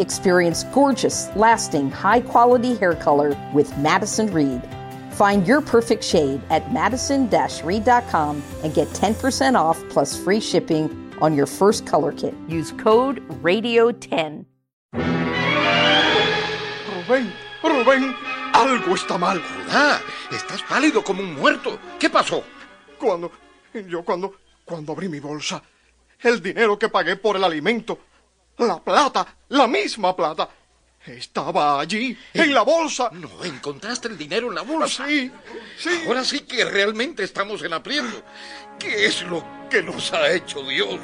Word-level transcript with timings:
Experience 0.00 0.64
gorgeous, 0.72 1.28
lasting, 1.36 1.90
high 1.90 2.22
quality 2.22 2.74
hair 2.74 2.94
color 2.94 3.36
with 3.52 3.76
Madison 3.76 4.32
Reed. 4.32 4.62
Find 5.12 5.46
your 5.46 5.60
perfect 5.60 6.02
shade 6.02 6.40
at 6.48 6.72
madison 6.72 7.28
reed.com 7.62 8.42
and 8.64 8.72
get 8.74 8.88
10% 8.88 9.56
off 9.56 9.78
plus 9.90 10.16
free 10.16 10.40
shipping 10.40 10.88
on 11.20 11.36
your 11.36 11.44
first 11.44 11.86
color 11.86 12.12
kit. 12.12 12.34
Use 12.48 12.72
code 12.72 13.20
RADIO10. 13.42 14.46
Rubén, 16.88 17.32
Rubén, 17.62 18.14
algo 18.54 18.94
está 18.94 19.18
mal. 19.18 19.38
Judá, 19.38 20.00
estás 20.30 20.62
pálido 20.62 21.04
como 21.04 21.22
un 21.22 21.34
muerto. 21.34 21.78
¿Qué 21.98 22.08
pasó? 22.08 22.42
Cuando, 22.98 23.30
yo 23.86 24.02
cuando, 24.02 24.32
cuando 24.64 24.92
abrí 24.92 25.10
mi 25.10 25.20
bolsa, 25.20 25.62
el 26.22 26.40
dinero 26.40 26.78
que 26.78 26.88
pagué 26.88 27.16
por 27.16 27.36
el 27.36 27.44
alimento, 27.44 27.98
la 28.66 28.78
plata, 28.78 29.26
la 29.48 29.66
misma 29.66 30.14
plata, 30.14 30.48
estaba 31.06 31.80
allí, 31.80 32.16
en 32.34 32.54
la 32.54 32.62
bolsa. 32.62 33.10
No, 33.12 33.44
encontraste 33.44 34.08
el 34.08 34.18
dinero 34.18 34.48
en 34.48 34.54
la 34.54 34.62
bolsa. 34.62 35.06
Sí, 35.06 35.30
sí. 35.78 35.90
Ahora 36.06 36.24
sí 36.24 36.40
que 36.40 36.64
realmente 36.64 37.22
estamos 37.24 37.62
en 37.62 37.72
aprieto. 37.72 38.22
¿Qué 38.78 39.06
es 39.06 39.22
lo 39.22 39.44
que 39.68 39.82
nos 39.82 40.12
ha 40.12 40.30
hecho 40.32 40.62
Dios? 40.62 40.98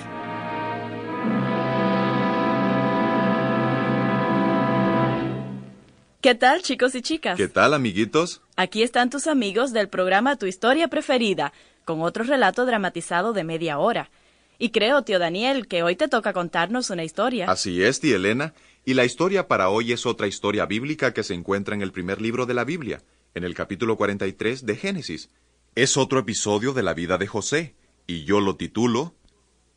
¿Qué 6.21 6.35
tal, 6.35 6.63
chicos 6.63 6.95
y 6.97 7.03
chicas? 7.03 7.37
¿Qué 7.37 7.47
tal, 7.47 7.73
amiguitos? 7.73 8.43
Aquí 8.57 8.83
están 8.83 9.11
tus 9.11 9.29
amigos 9.29 9.73
del 9.73 9.89
programa 9.89 10.35
Tu 10.35 10.47
Historia 10.47 10.89
Preferida, 10.89 11.53
con 11.85 12.03
otro 12.03 12.25
relato 12.25 12.67
dramatizado 12.67 13.33
de 13.33 13.45
media 13.45 13.79
hora. 13.79 14.11
Y 14.59 14.71
creo, 14.71 15.03
tío 15.03 15.19
Daniel, 15.19 15.69
que 15.69 15.83
hoy 15.83 15.97
te 15.97 16.09
toca 16.09 16.33
contarnos 16.33 16.91
una 16.91 17.05
historia. 17.05 17.51
Así 17.51 17.83
es, 17.83 18.01
tía 18.01 18.17
Elena. 18.17 18.55
Y 18.85 18.95
la 18.95 19.05
historia 19.05 19.49
para 19.49 19.69
hoy 19.69 19.93
es 19.93 20.07
otra 20.07 20.27
historia 20.27 20.65
bíblica 20.67 21.13
que 21.13 21.23
se 21.23 21.35
encuentra 21.35 21.75
en 21.75 21.83
el 21.83 21.93
primer 21.93 22.23
libro 22.23 22.47
de 22.47 22.55
la 22.55 22.65
Biblia, 22.65 23.03
en 23.35 23.45
el 23.45 23.55
capítulo 23.55 23.97
43 23.97 24.65
de 24.65 24.77
Génesis. 24.77 25.31
Es 25.75 25.97
otro 25.97 26.21
episodio 26.21 26.73
de 26.73 26.83
la 26.83 26.95
vida 26.95 27.19
de 27.19 27.27
José, 27.27 27.75
y 28.07 28.25
yo 28.25 28.41
lo 28.41 28.57
titulo 28.57 29.15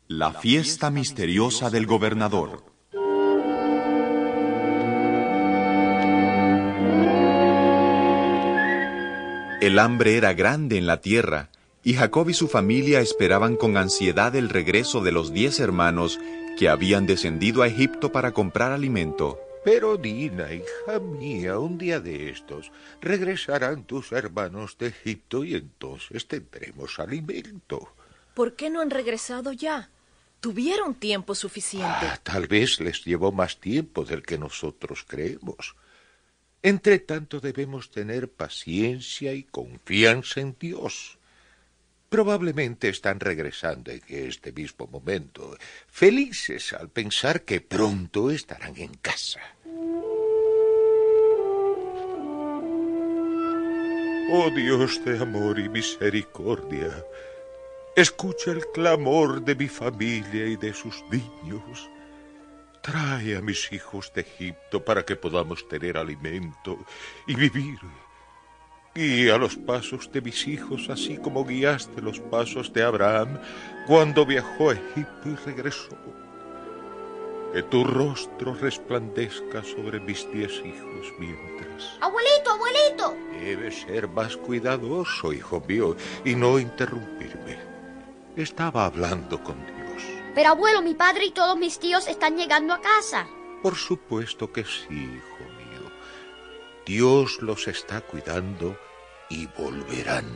La 0.06 0.32
fiesta 0.32 0.90
misteriosa 0.90 1.68
del 1.70 1.86
gobernador. 1.86 2.64
El 9.60 9.78
hambre 9.78 10.16
era 10.16 10.32
grande 10.32 10.78
en 10.78 10.86
la 10.86 11.02
tierra, 11.02 11.50
y 11.82 11.94
Jacob 11.94 12.28
y 12.28 12.34
su 12.34 12.48
familia 12.48 13.00
esperaban 13.00 13.56
con 13.56 13.76
ansiedad 13.76 14.34
el 14.36 14.48
regreso 14.48 15.02
de 15.02 15.12
los 15.12 15.32
diez 15.32 15.60
hermanos 15.60 16.18
que 16.58 16.68
habían 16.68 17.06
descendido 17.06 17.62
a 17.62 17.68
Egipto 17.68 18.12
para 18.12 18.32
comprar 18.32 18.72
alimento. 18.72 19.40
Pero 19.64 19.96
Dina, 19.96 20.52
hija 20.52 20.98
mía, 21.00 21.58
un 21.58 21.76
día 21.76 22.00
de 22.00 22.30
estos 22.30 22.72
regresarán 23.00 23.84
tus 23.84 24.12
hermanos 24.12 24.76
de 24.78 24.88
Egipto 24.88 25.44
y 25.44 25.54
entonces 25.54 26.26
tendremos 26.26 26.98
alimento. 26.98 27.92
¿Por 28.34 28.56
qué 28.56 28.70
no 28.70 28.80
han 28.80 28.90
regresado 28.90 29.52
ya? 29.52 29.90
Tuvieron 30.40 30.94
tiempo 30.94 31.34
suficiente. 31.34 32.06
Ah, 32.06 32.18
tal 32.22 32.46
vez 32.46 32.80
les 32.80 33.04
llevó 33.04 33.32
más 33.32 33.60
tiempo 33.60 34.04
del 34.04 34.22
que 34.22 34.38
nosotros 34.38 35.04
creemos. 35.06 35.76
Entre 36.62 36.98
tanto 36.98 37.40
debemos 37.40 37.90
tener 37.90 38.30
paciencia 38.30 39.34
y 39.34 39.42
confianza 39.44 40.40
en 40.40 40.56
Dios. 40.58 41.18
Probablemente 42.10 42.88
están 42.88 43.20
regresando 43.20 43.92
en 43.92 44.02
este 44.08 44.50
mismo 44.50 44.88
momento, 44.88 45.56
felices 45.86 46.72
al 46.72 46.88
pensar 46.88 47.42
que 47.42 47.60
pronto 47.60 48.32
estarán 48.32 48.76
en 48.78 48.94
casa. 48.94 49.40
Oh 54.32 54.50
Dios 54.50 55.04
de 55.04 55.20
amor 55.20 55.60
y 55.60 55.68
misericordia, 55.68 57.04
escucha 57.94 58.50
el 58.50 58.66
clamor 58.74 59.44
de 59.44 59.54
mi 59.54 59.68
familia 59.68 60.46
y 60.46 60.56
de 60.56 60.74
sus 60.74 61.04
niños. 61.12 61.88
Trae 62.82 63.36
a 63.36 63.40
mis 63.40 63.72
hijos 63.72 64.12
de 64.16 64.22
Egipto 64.22 64.84
para 64.84 65.04
que 65.04 65.14
podamos 65.14 65.68
tener 65.68 65.96
alimento 65.96 66.76
y 67.28 67.36
vivir. 67.36 67.78
Guía 68.92 69.38
los 69.38 69.54
pasos 69.54 70.10
de 70.10 70.20
mis 70.20 70.48
hijos 70.48 70.90
así 70.90 71.16
como 71.16 71.44
guiaste 71.44 72.02
los 72.02 72.18
pasos 72.18 72.72
de 72.72 72.82
Abraham 72.82 73.38
cuando 73.86 74.26
viajó 74.26 74.70
a 74.70 74.72
Egipto 74.72 75.28
y 75.28 75.36
regresó. 75.46 75.96
Que 77.52 77.62
tu 77.62 77.84
rostro 77.84 78.54
resplandezca 78.54 79.62
sobre 79.62 80.00
mis 80.00 80.28
diez 80.32 80.52
hijos 80.64 81.06
mientras. 81.20 81.98
Abuelito, 82.00 82.50
abuelito. 82.50 83.16
Debes 83.40 83.80
ser 83.82 84.08
más 84.08 84.36
cuidadoso, 84.36 85.32
hijo 85.32 85.62
mío, 85.68 85.96
y 86.24 86.34
no 86.34 86.58
interrumpirme. 86.58 87.58
Estaba 88.36 88.86
hablando 88.86 89.42
con 89.42 89.56
Dios. 89.66 90.02
Pero 90.34 90.50
abuelo, 90.50 90.82
mi 90.82 90.94
padre 90.94 91.26
y 91.26 91.30
todos 91.30 91.56
mis 91.56 91.78
tíos 91.78 92.08
están 92.08 92.36
llegando 92.36 92.74
a 92.74 92.80
casa. 92.80 93.26
Por 93.62 93.76
supuesto 93.76 94.52
que 94.52 94.64
sí, 94.64 94.94
hijo. 94.94 95.29
Dios 96.90 97.40
los 97.40 97.68
está 97.68 98.00
cuidando 98.00 98.76
y 99.28 99.46
volverán. 99.46 100.26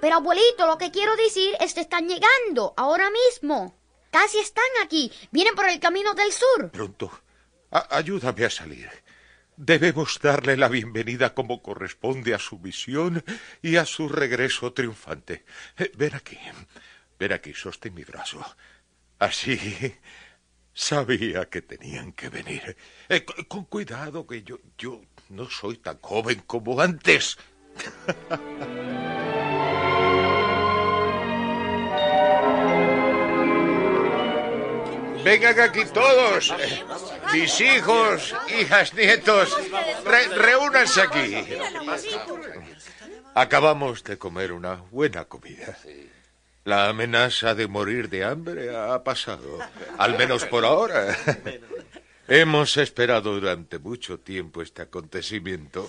Pero 0.00 0.14
abuelito, 0.14 0.64
lo 0.64 0.78
que 0.78 0.92
quiero 0.92 1.16
decir 1.16 1.56
es 1.58 1.74
que 1.74 1.80
están 1.80 2.06
llegando 2.06 2.72
ahora 2.76 3.10
mismo. 3.10 3.76
Casi 4.12 4.38
están 4.38 4.64
aquí. 4.84 5.10
Vienen 5.32 5.56
por 5.56 5.68
el 5.68 5.80
camino 5.80 6.14
del 6.14 6.30
sur. 6.30 6.70
Pronto. 6.70 7.10
A 7.72 7.96
ayúdame 7.96 8.44
a 8.44 8.50
salir. 8.50 8.88
Debemos 9.56 10.20
darle 10.22 10.56
la 10.56 10.68
bienvenida 10.68 11.34
como 11.34 11.60
corresponde 11.60 12.32
a 12.32 12.38
su 12.38 12.60
misión 12.60 13.24
y 13.60 13.74
a 13.74 13.84
su 13.84 14.08
regreso 14.08 14.72
triunfante. 14.72 15.44
Eh, 15.76 15.90
ven 15.96 16.14
aquí. 16.14 16.38
Ven 17.18 17.32
aquí, 17.32 17.54
sostén 17.54 17.92
mi 17.92 18.04
brazo. 18.04 18.38
Así 19.18 19.58
sabía 20.74 21.48
que 21.48 21.62
tenían 21.62 22.12
que 22.12 22.28
venir. 22.28 22.76
Eh, 23.08 23.24
con 23.48 23.64
cuidado, 23.64 24.26
que 24.26 24.42
yo, 24.42 24.58
yo 24.76 25.00
no 25.30 25.48
soy 25.48 25.78
tan 25.78 25.98
joven 26.00 26.42
como 26.46 26.80
antes. 26.80 27.38
Vengan 35.24 35.58
aquí 35.58 35.86
todos, 35.86 36.54
mis 37.32 37.58
hijos, 37.62 38.34
hijas, 38.60 38.92
nietos, 38.92 39.56
reúnanse 40.36 41.00
aquí. 41.00 41.46
Acabamos 43.34 44.04
de 44.04 44.18
comer 44.18 44.52
una 44.52 44.74
buena 44.74 45.24
comida. 45.24 45.78
La 46.64 46.88
amenaza 46.88 47.54
de 47.54 47.68
morir 47.68 48.08
de 48.08 48.24
hambre 48.24 48.74
ha 48.74 49.04
pasado, 49.04 49.58
al 49.98 50.16
menos 50.16 50.46
por 50.46 50.64
ahora. 50.64 51.16
Hemos 52.26 52.78
esperado 52.78 53.38
durante 53.38 53.78
mucho 53.78 54.18
tiempo 54.18 54.62
este 54.62 54.80
acontecimiento, 54.80 55.86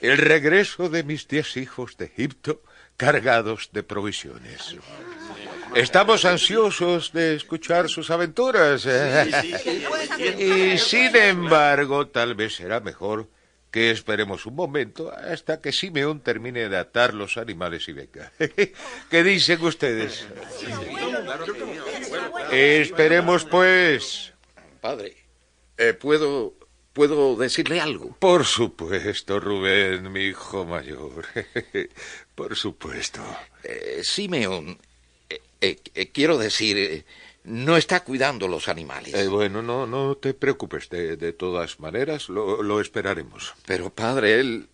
el 0.00 0.16
regreso 0.16 0.88
de 0.88 1.02
mis 1.02 1.28
diez 1.28 1.58
hijos 1.58 1.98
de 1.98 2.06
Egipto 2.06 2.62
cargados 2.96 3.68
de 3.72 3.82
provisiones. 3.82 4.76
Estamos 5.74 6.24
ansiosos 6.24 7.12
de 7.12 7.34
escuchar 7.34 7.90
sus 7.90 8.10
aventuras. 8.10 8.86
y 10.38 10.78
sin 10.78 11.14
embargo, 11.14 12.06
tal 12.06 12.34
vez 12.34 12.56
será 12.56 12.80
mejor 12.80 13.28
que 13.76 13.90
esperemos 13.90 14.46
un 14.46 14.54
momento 14.54 15.12
hasta 15.12 15.60
que 15.60 15.70
Simeón 15.70 16.20
termine 16.20 16.70
de 16.70 16.78
atar 16.78 17.12
los 17.12 17.36
animales 17.36 17.86
y 17.88 17.92
venga. 17.92 18.32
¿Qué 19.10 19.22
dicen 19.22 19.62
ustedes? 19.62 20.26
Esperemos, 22.50 23.44
pues. 23.44 24.32
Padre, 24.80 25.14
eh, 25.76 25.92
¿puedo, 25.92 26.54
¿puedo 26.94 27.36
decirle 27.36 27.78
algo? 27.78 28.16
Por 28.18 28.46
supuesto, 28.46 29.40
Rubén, 29.40 30.10
mi 30.10 30.20
hijo 30.22 30.64
mayor. 30.64 31.26
Por 32.34 32.56
supuesto. 32.56 33.20
Eh, 33.62 34.00
Simeón, 34.02 34.78
eh, 35.60 35.76
quiero 36.14 36.38
decir, 36.38 37.04
no 37.46 37.76
está 37.76 38.04
cuidando 38.04 38.48
los 38.48 38.68
animales. 38.68 39.14
Eh, 39.14 39.28
bueno, 39.28 39.62
no, 39.62 39.86
no 39.86 40.16
te 40.16 40.34
preocupes. 40.34 40.88
De, 40.88 41.16
de 41.16 41.32
todas 41.32 41.80
maneras, 41.80 42.28
lo, 42.28 42.62
lo 42.62 42.80
esperaremos. 42.80 43.54
Pero, 43.66 43.90
padre, 43.90 44.40
él... 44.40 44.68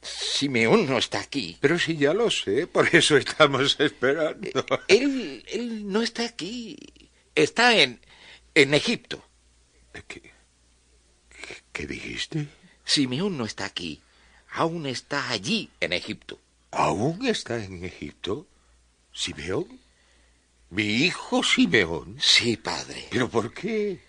Simeón 0.00 0.86
no 0.86 0.98
está 0.98 1.20
aquí. 1.20 1.56
Pero 1.60 1.78
si 1.78 1.96
ya 1.96 2.12
lo 2.12 2.28
sé, 2.30 2.66
por 2.66 2.92
eso 2.92 3.16
estamos 3.16 3.76
esperando. 3.78 4.64
Él, 4.88 5.44
él 5.46 5.86
no 5.86 6.02
está 6.02 6.24
aquí. 6.24 6.76
Está 7.36 7.76
en, 7.80 8.00
en 8.54 8.74
Egipto. 8.74 9.22
¿Qué, 10.08 10.32
qué 11.72 11.86
dijiste? 11.86 12.48
Simeón 12.84 13.38
no 13.38 13.44
está 13.44 13.64
aquí. 13.64 14.00
Aún 14.54 14.86
está 14.86 15.30
allí, 15.30 15.70
en 15.80 15.92
Egipto. 15.92 16.38
¿Aún 16.72 17.24
está 17.26 17.62
en 17.62 17.84
Egipto? 17.84 18.46
¿Simeón? 19.12 19.81
¿Mi 20.72 20.84
hijo 20.84 21.42
Simeón? 21.42 22.16
Sí, 22.18 22.56
padre. 22.56 23.06
¿Pero 23.10 23.28
por 23.28 23.52
qué? 23.52 24.00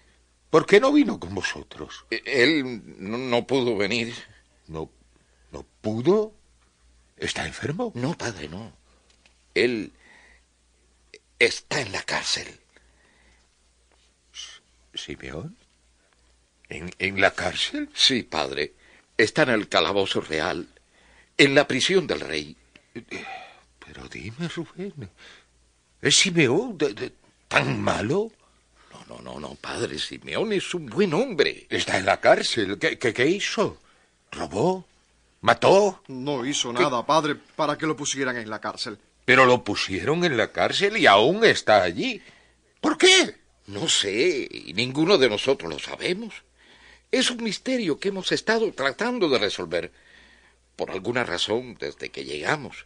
¿Por 0.49 0.65
qué 0.65 0.79
no 0.79 0.93
vino 0.93 1.19
con 1.19 1.35
vosotros? 1.35 2.05
E- 2.09 2.23
Él 2.25 2.81
no, 2.99 3.17
no 3.17 3.45
pudo 3.45 3.75
venir. 3.75 4.13
¿No, 4.67 4.89
no 5.51 5.65
pudo? 5.81 6.33
¿Está 7.17 7.45
enfermo? 7.45 7.91
No, 7.95 8.17
padre, 8.17 8.47
no. 8.47 8.71
Él 9.53 9.91
está 11.37 11.81
en 11.81 11.91
la 11.91 12.01
cárcel. 12.03 12.47
¿Simeón? 14.93 15.57
¿En, 16.69 16.91
en 16.97 17.19
la 17.19 17.31
cárcel? 17.33 17.89
Sí, 17.93 18.23
padre. 18.23 18.73
Está 19.17 19.43
en 19.43 19.49
el 19.49 19.67
calabozo 19.67 20.21
real, 20.21 20.69
en 21.37 21.55
la 21.55 21.67
prisión 21.67 22.07
del 22.07 22.21
rey. 22.21 22.55
Pero 23.85 24.07
dime, 24.07 24.47
Rubén, 24.47 25.09
¿es 26.03 26.15
Simeón 26.17 26.77
de- 26.77 26.93
de- 26.93 27.13
tan 27.47 27.81
malo? 27.81 28.31
No, 28.91 29.05
no, 29.17 29.21
no, 29.23 29.39
no, 29.39 29.55
padre. 29.55 29.97
Simeón 29.97 30.53
es 30.53 30.73
un 30.75 30.85
buen 30.85 31.13
hombre. 31.13 31.65
Está 31.69 31.97
en 31.97 32.05
la 32.05 32.19
cárcel. 32.21 32.77
¿Qué, 32.77 32.99
qué, 32.99 33.11
qué 33.13 33.25
hizo? 33.27 33.79
¿Robó? 34.31 34.85
¿Mató? 35.41 36.01
No 36.07 36.45
hizo 36.45 36.71
nada, 36.71 37.05
padre, 37.05 37.35
para 37.55 37.77
que 37.77 37.85
lo 37.85 37.95
pusieran 37.97 38.37
en 38.37 38.49
la 38.49 38.61
cárcel. 38.61 38.97
Pero 39.25 39.45
lo 39.45 39.63
pusieron 39.63 40.23
en 40.23 40.37
la 40.37 40.51
cárcel 40.51 40.97
y 40.97 41.05
aún 41.07 41.43
está 41.43 41.83
allí. 41.83 42.21
¿Por 42.79 42.97
qué? 42.97 43.35
No 43.67 43.87
sé, 43.89 44.47
y 44.51 44.73
ninguno 44.73 45.17
de 45.17 45.29
nosotros 45.29 45.71
lo 45.71 45.79
sabemos. 45.79 46.33
Es 47.11 47.29
un 47.29 47.43
misterio 47.43 47.99
que 47.99 48.09
hemos 48.09 48.31
estado 48.31 48.71
tratando 48.73 49.29
de 49.29 49.37
resolver. 49.39 49.91
Por 50.75 50.91
alguna 50.91 51.23
razón, 51.23 51.75
desde 51.79 52.09
que 52.09 52.25
llegamos, 52.25 52.85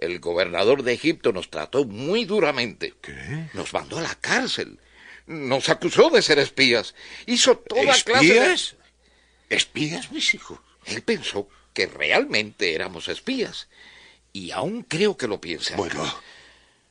el 0.00 0.20
gobernador 0.20 0.82
de 0.82 0.92
Egipto 0.92 1.32
nos 1.32 1.50
trató 1.50 1.84
muy 1.84 2.24
duramente. 2.24 2.94
¿Qué? 3.00 3.48
Nos 3.54 3.72
mandó 3.72 3.98
a 3.98 4.02
la 4.02 4.14
cárcel. 4.14 4.78
Nos 5.26 5.68
acusó 5.68 6.10
de 6.10 6.22
ser 6.22 6.38
espías. 6.38 6.94
Hizo 7.26 7.58
toda 7.58 7.94
clase 8.02 8.26
de... 8.26 8.52
¿Espías? 8.52 8.76
¿Espías, 9.48 10.12
mis 10.12 10.34
hijos? 10.34 10.58
Él 10.86 11.02
pensó 11.02 11.48
que 11.72 11.86
realmente 11.86 12.74
éramos 12.74 13.08
espías. 13.08 13.68
Y 14.32 14.50
aún 14.52 14.82
creo 14.82 15.16
que 15.16 15.26
lo 15.26 15.40
piensa. 15.40 15.76
Bueno, 15.76 16.04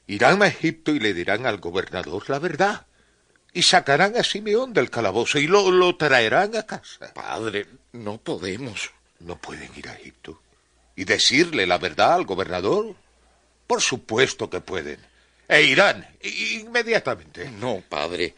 irán 0.07 0.43
a 0.43 0.47
Egipto 0.47 0.91
y 0.91 0.99
le 0.99 1.13
dirán 1.13 1.45
al 1.45 1.57
gobernador 1.57 2.29
la 2.29 2.39
verdad. 2.39 2.85
Y 3.53 3.63
sacarán 3.63 4.15
a 4.17 4.23
Simeón 4.23 4.73
del 4.73 4.89
calabozo 4.89 5.39
y 5.39 5.47
lo, 5.47 5.71
lo 5.71 5.95
traerán 5.95 6.55
a 6.55 6.63
casa. 6.63 7.13
Padre, 7.13 7.65
no 7.93 8.17
podemos. 8.17 8.91
¿No 9.19 9.39
pueden 9.39 9.71
ir 9.75 9.87
a 9.89 9.95
Egipto? 9.95 10.41
¿Y 10.97 11.05
decirle 11.05 11.67
la 11.67 11.77
verdad 11.77 12.15
al 12.15 12.25
gobernador? 12.25 12.95
Por 13.67 13.81
supuesto 13.81 14.49
que 14.49 14.61
pueden. 14.61 14.99
E 15.47 15.61
irán 15.61 16.07
inmediatamente. 16.23 17.51
No, 17.51 17.83
padre. 17.87 18.33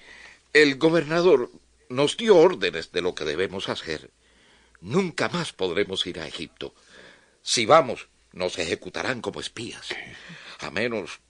El 0.52 0.76
gobernador 0.76 1.50
nos 1.88 2.18
dio 2.18 2.36
órdenes 2.36 2.92
de 2.92 3.02
lo 3.02 3.16
que 3.16 3.24
debemos 3.24 3.70
hacer. 3.70 4.12
Nunca 4.82 5.30
más 5.30 5.54
podremos 5.54 6.06
ir 6.06 6.20
a 6.20 6.28
Egipto. 6.28 6.76
Si 7.42 7.66
vamos, 7.66 8.10
nos 8.34 8.60
ejecutarán 8.60 9.22
como 9.22 9.40
espías. 9.40 9.88
A 10.60 10.70
menos, 10.70 11.22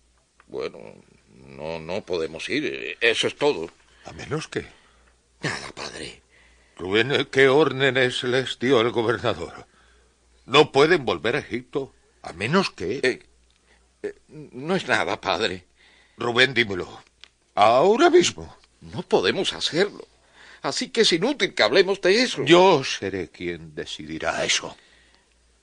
bueno, 0.47 0.79
no, 1.27 1.79
no 1.79 2.03
podemos 2.05 2.49
ir. 2.49 2.97
Eso 3.01 3.27
es 3.27 3.35
todo. 3.35 3.69
A 4.05 4.13
menos 4.13 4.47
que... 4.47 4.65
Nada, 5.41 5.71
padre. 5.75 6.23
Rubén, 6.75 7.27
¿qué 7.31 7.49
órdenes 7.49 8.23
les 8.23 8.57
dio 8.57 8.81
el 8.81 8.89
gobernador? 8.89 9.68
No 10.49 10.71
pueden 10.71 11.05
volver 11.05 11.35
a 11.35 11.39
Egipto, 11.39 11.93
a 12.23 12.33
menos 12.33 12.71
que... 12.71 12.97
Eh, 13.03 13.23
eh, 14.01 14.15
no 14.29 14.75
es 14.75 14.87
nada, 14.87 15.21
padre. 15.21 15.67
Rubén, 16.17 16.55
dímelo. 16.55 17.03
Ahora 17.53 18.09
mismo. 18.09 18.57
No 18.81 19.03
podemos 19.03 19.53
hacerlo. 19.53 20.07
Así 20.63 20.89
que 20.89 21.01
es 21.01 21.13
inútil 21.13 21.53
que 21.53 21.61
hablemos 21.61 22.01
de 22.01 22.23
eso. 22.23 22.43
Yo 22.45 22.83
seré 22.83 23.29
quien 23.29 23.75
decidirá 23.75 24.43
eso. 24.43 24.75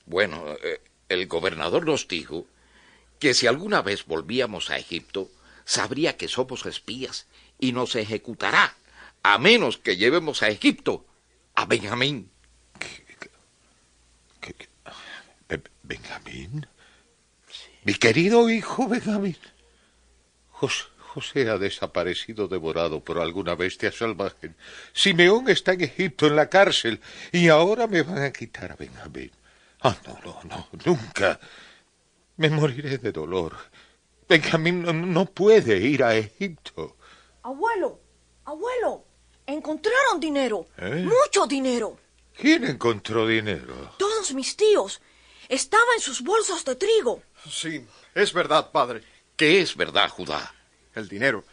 Bueno, 0.04 0.44
eh, 0.62 0.80
el 1.08 1.26
gobernador 1.26 1.84
nos 1.84 2.06
dijo 2.06 2.46
que 3.18 3.34
si 3.34 3.48
alguna 3.48 3.82
vez 3.82 4.06
volvíamos 4.06 4.70
a 4.70 4.78
Egipto, 4.78 5.28
sabría 5.64 6.16
que 6.16 6.28
somos 6.28 6.64
espías 6.64 7.26
y 7.58 7.72
nos 7.72 7.96
ejecutará, 7.96 8.76
a 9.24 9.38
menos 9.38 9.78
que 9.78 9.96
llevemos 9.96 10.44
a 10.44 10.48
Egipto 10.48 11.04
a 11.56 11.66
Benjamín. 11.66 12.30
¿Qué- 12.78 13.04
qué? 14.40 14.68
Be- 15.48 15.62
¿Benjamín? 15.82 16.66
Mi 17.84 17.94
querido 17.94 18.48
hijo 18.50 18.88
Benjamín. 18.88 19.36
Jos- 20.50 20.90
José 21.14 21.48
ha 21.48 21.56
desaparecido 21.56 22.46
devorado 22.48 23.02
por 23.02 23.18
alguna 23.18 23.54
bestia 23.54 23.90
salvaje. 23.90 24.54
Simeón 24.92 25.48
está 25.48 25.72
en 25.72 25.82
Egipto, 25.82 26.26
en 26.26 26.36
la 26.36 26.50
cárcel, 26.50 27.00
y 27.32 27.48
ahora 27.48 27.86
me 27.86 28.02
van 28.02 28.22
a 28.22 28.32
quitar 28.32 28.72
a 28.72 28.76
Benjamín. 28.76 29.30
Ah, 29.80 29.96
no, 30.06 30.18
no, 30.24 30.40
no, 30.44 30.68
nunca. 30.84 31.40
Me 32.36 32.50
moriré 32.50 32.98
de 32.98 33.12
dolor. 33.12 33.56
Benjamín 34.28 34.82
no, 34.82 34.92
no 34.92 35.24
puede 35.26 35.78
ir 35.78 36.02
a 36.02 36.14
Egipto. 36.16 36.96
Abuelo, 37.44 38.00
abuelo, 38.44 39.04
encontraron 39.46 40.18
dinero. 40.20 40.66
¿Eh? 40.76 41.06
Mucho 41.06 41.46
dinero. 41.46 41.98
¿Quién 42.36 42.64
encontró 42.64 43.26
dinero? 43.26 43.94
Todos 43.96 44.34
mis 44.34 44.54
tíos. 44.56 45.00
Estaba 45.48 45.94
en 45.94 46.00
sus 46.00 46.22
bolsas 46.22 46.64
de 46.64 46.76
trigo. 46.76 47.22
Sí, 47.48 47.84
es 48.14 48.32
verdad, 48.32 48.70
padre. 48.70 49.02
¿Qué 49.36 49.60
es 49.60 49.76
verdad, 49.76 50.08
Judá? 50.08 50.54
El 50.94 51.08
dinero, 51.08 51.44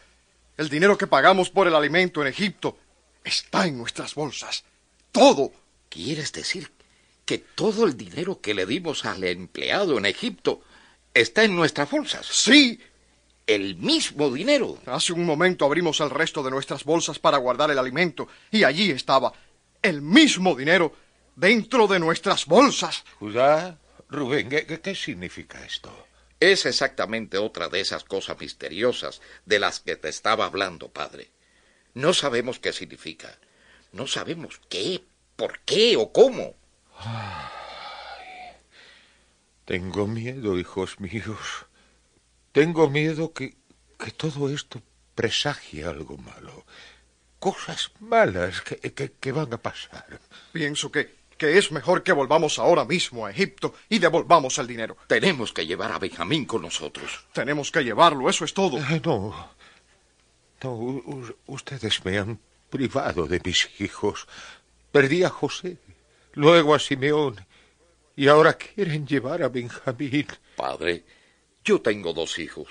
el 0.56 0.68
dinero 0.68 0.96
que 0.96 1.06
pagamos 1.06 1.50
por 1.50 1.66
el 1.66 1.74
alimento 1.74 2.22
en 2.22 2.28
Egipto, 2.28 2.78
está 3.22 3.66
en 3.66 3.76
nuestras 3.76 4.14
bolsas. 4.14 4.64
Todo. 5.12 5.52
¿Quieres 5.88 6.32
decir 6.32 6.72
que 7.24 7.38
todo 7.38 7.86
el 7.86 7.96
dinero 7.96 8.40
que 8.40 8.54
le 8.54 8.66
dimos 8.66 9.04
al 9.04 9.22
empleado 9.24 9.98
en 9.98 10.06
Egipto 10.06 10.62
está 11.12 11.44
en 11.44 11.54
nuestras 11.54 11.90
bolsas? 11.90 12.26
Sí. 12.26 12.80
El 13.46 13.76
mismo 13.76 14.30
dinero. 14.30 14.78
Hace 14.86 15.12
un 15.12 15.24
momento 15.26 15.66
abrimos 15.66 16.00
el 16.00 16.10
resto 16.10 16.42
de 16.42 16.50
nuestras 16.50 16.84
bolsas 16.84 17.18
para 17.18 17.36
guardar 17.36 17.70
el 17.70 17.78
alimento 17.78 18.26
y 18.50 18.64
allí 18.64 18.90
estaba 18.90 19.32
el 19.82 20.00
mismo 20.00 20.54
dinero 20.54 20.94
dentro 21.36 21.86
de 21.86 21.98
nuestras 21.98 22.46
bolsas. 22.46 23.04
Judá, 23.18 23.78
Rubén, 24.14 24.48
¿qué, 24.48 24.94
significa 24.94 25.64
esto? 25.64 26.06
Es 26.40 26.66
exactamente 26.66 27.38
otra 27.38 27.68
de 27.68 27.80
esas 27.80 28.04
cosas 28.04 28.38
misteriosas 28.40 29.20
de 29.44 29.58
las 29.58 29.80
que 29.80 29.96
te 29.96 30.08
estaba 30.08 30.46
hablando, 30.46 30.88
padre. 30.92 31.30
No 31.94 32.12
sabemos 32.14 32.58
qué 32.58 32.72
significa. 32.72 33.38
No 33.92 34.06
sabemos 34.06 34.60
qué, 34.68 35.02
por 35.36 35.60
qué 35.60 35.96
o 35.96 36.12
cómo. 36.12 36.54
Tengo 39.64 40.06
miedo, 40.06 40.58
hijos 40.58 41.00
míos. 41.00 41.66
Tengo 42.52 42.90
miedo 42.90 43.32
que, 43.32 43.56
que 43.98 44.10
todo 44.10 44.48
esto 44.50 44.82
presagie 45.14 45.84
algo 45.84 46.16
malo. 46.18 46.66
Cosas 47.38 47.90
malas 48.00 48.60
que, 48.62 48.76
que- 48.92 49.12
que 49.12 49.32
van 49.32 49.52
a 49.52 49.58
pasar. 49.58 50.20
Pienso 50.52 50.90
que, 50.90 51.14
que 51.44 51.58
es 51.58 51.70
mejor 51.72 52.02
que 52.02 52.12
volvamos 52.12 52.58
ahora 52.58 52.84
mismo 52.86 53.26
a 53.26 53.30
Egipto 53.30 53.74
y 53.90 53.98
devolvamos 53.98 54.56
el 54.58 54.66
dinero. 54.66 54.96
Tenemos 55.06 55.52
que 55.52 55.66
llevar 55.66 55.92
a 55.92 55.98
Benjamín 55.98 56.46
con 56.46 56.62
nosotros. 56.62 57.26
Tenemos 57.32 57.70
que 57.70 57.84
llevarlo, 57.84 58.30
eso 58.30 58.44
es 58.46 58.54
todo. 58.54 58.78
Eh, 58.78 59.02
No, 59.04 59.50
no, 60.62 61.02
ustedes 61.46 62.02
me 62.04 62.18
han 62.18 62.40
privado 62.70 63.26
de 63.26 63.40
mis 63.44 63.68
hijos. 63.78 64.26
Perdí 64.90 65.22
a 65.22 65.28
José, 65.28 65.76
luego 66.32 66.74
a 66.74 66.78
Simeón, 66.78 67.44
y 68.16 68.28
ahora 68.28 68.54
quieren 68.54 69.06
llevar 69.06 69.42
a 69.42 69.48
Benjamín. 69.48 70.26
Padre, 70.56 71.04
yo 71.62 71.82
tengo 71.82 72.14
dos 72.14 72.38
hijos. 72.38 72.68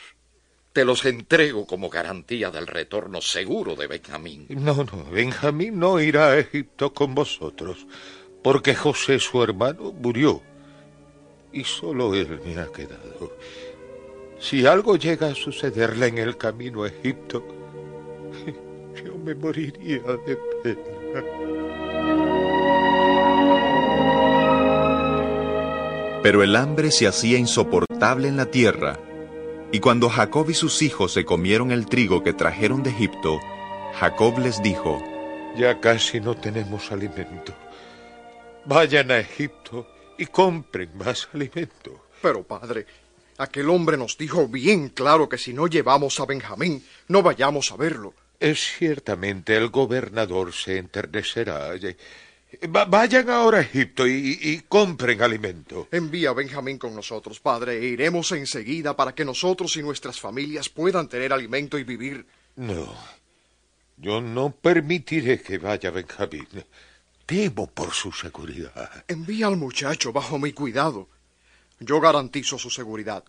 Te 0.71 0.83
los 0.83 1.05
entrego 1.05 1.67
como 1.67 1.89
garantía 1.89 2.49
del 2.49 2.65
retorno 2.65 3.21
seguro 3.21 3.75
de 3.75 3.85
Benjamín. 3.85 4.47
No, 4.49 4.73
no, 4.83 5.05
Benjamín 5.11 5.77
no 5.77 6.01
irá 6.01 6.29
a 6.29 6.39
Egipto 6.39 6.91
con 6.91 7.13
vosotros, 7.13 7.85
porque 8.43 8.75
José, 8.75 9.19
su 9.19 9.41
hermano, 9.41 9.93
murió, 9.93 10.41
y 11.51 11.63
solo 11.63 12.13
él 12.13 12.41
me 12.45 12.59
ha 12.59 12.67
quedado. 12.67 13.37
Si 14.39 14.65
algo 14.65 14.97
llega 14.97 15.27
a 15.27 15.35
sucederle 15.35 16.07
en 16.07 16.17
el 16.17 16.37
camino 16.37 16.83
a 16.83 16.89
Egipto, 16.89 17.43
yo 19.05 19.17
me 19.17 19.33
moriría 19.33 20.01
de 20.25 20.37
pena. 20.61 21.23
Pero 26.21 26.43
el 26.43 26.55
hambre 26.55 26.91
se 26.91 27.07
hacía 27.07 27.37
insoportable 27.37 28.27
en 28.27 28.37
la 28.37 28.45
tierra, 28.45 28.99
y 29.71 29.79
cuando 29.79 30.09
Jacob 30.09 30.49
y 30.49 30.53
sus 30.53 30.81
hijos 30.81 31.13
se 31.13 31.25
comieron 31.25 31.71
el 31.71 31.85
trigo 31.85 32.23
que 32.23 32.33
trajeron 32.33 32.83
de 32.83 32.91
Egipto, 32.91 33.39
Jacob 33.95 34.39
les 34.39 34.61
dijo, 34.61 35.01
Ya 35.57 35.79
casi 35.79 36.19
no 36.19 36.35
tenemos 36.35 36.91
alimento. 36.91 37.53
Vayan 38.65 39.11
a 39.11 39.19
Egipto 39.19 39.87
y 40.17 40.25
compren 40.27 40.97
más 40.97 41.27
alimento. 41.33 42.05
Pero, 42.21 42.43
padre, 42.43 42.85
aquel 43.37 43.69
hombre 43.69 43.97
nos 43.97 44.17
dijo 44.17 44.47
bien 44.47 44.89
claro 44.89 45.27
que 45.27 45.37
si 45.37 45.53
no 45.53 45.67
llevamos 45.67 46.19
a 46.19 46.25
Benjamín, 46.25 46.83
no 47.09 47.21
vayamos 47.21 47.71
a 47.71 47.75
verlo. 47.77 48.13
Es 48.39 48.59
ciertamente 48.77 49.55
el 49.55 49.69
gobernador 49.69 50.53
se 50.53 50.77
enternecerá. 50.77 51.71
Va- 52.73 52.85
vayan 52.85 53.29
ahora 53.29 53.57
a 53.59 53.61
Egipto 53.61 54.07
y, 54.07 54.37
y 54.41 54.59
compren 54.67 55.21
alimento. 55.21 55.87
Envía 55.91 56.29
a 56.29 56.33
Benjamín 56.33 56.77
con 56.77 56.95
nosotros, 56.95 57.39
padre, 57.39 57.77
e 57.79 57.85
iremos 57.85 58.31
enseguida 58.31 58.95
para 58.95 59.13
que 59.15 59.25
nosotros 59.25 59.75
y 59.75 59.81
nuestras 59.81 60.19
familias 60.19 60.69
puedan 60.69 61.07
tener 61.09 61.33
alimento 61.33 61.77
y 61.77 61.83
vivir. 61.83 62.25
No, 62.55 62.93
yo 63.97 64.21
no 64.21 64.51
permitiré 64.51 65.41
que 65.41 65.57
vaya 65.57 65.89
Benjamín. 65.89 66.47
Temo 67.25 67.67
por 67.67 67.91
su 67.91 68.11
seguridad. 68.11 69.05
Envía 69.07 69.47
al 69.47 69.57
muchacho 69.57 70.11
bajo 70.11 70.37
mi 70.37 70.51
cuidado. 70.53 71.07
Yo 71.79 71.99
garantizo 71.99 72.57
su 72.57 72.69
seguridad. 72.69 73.23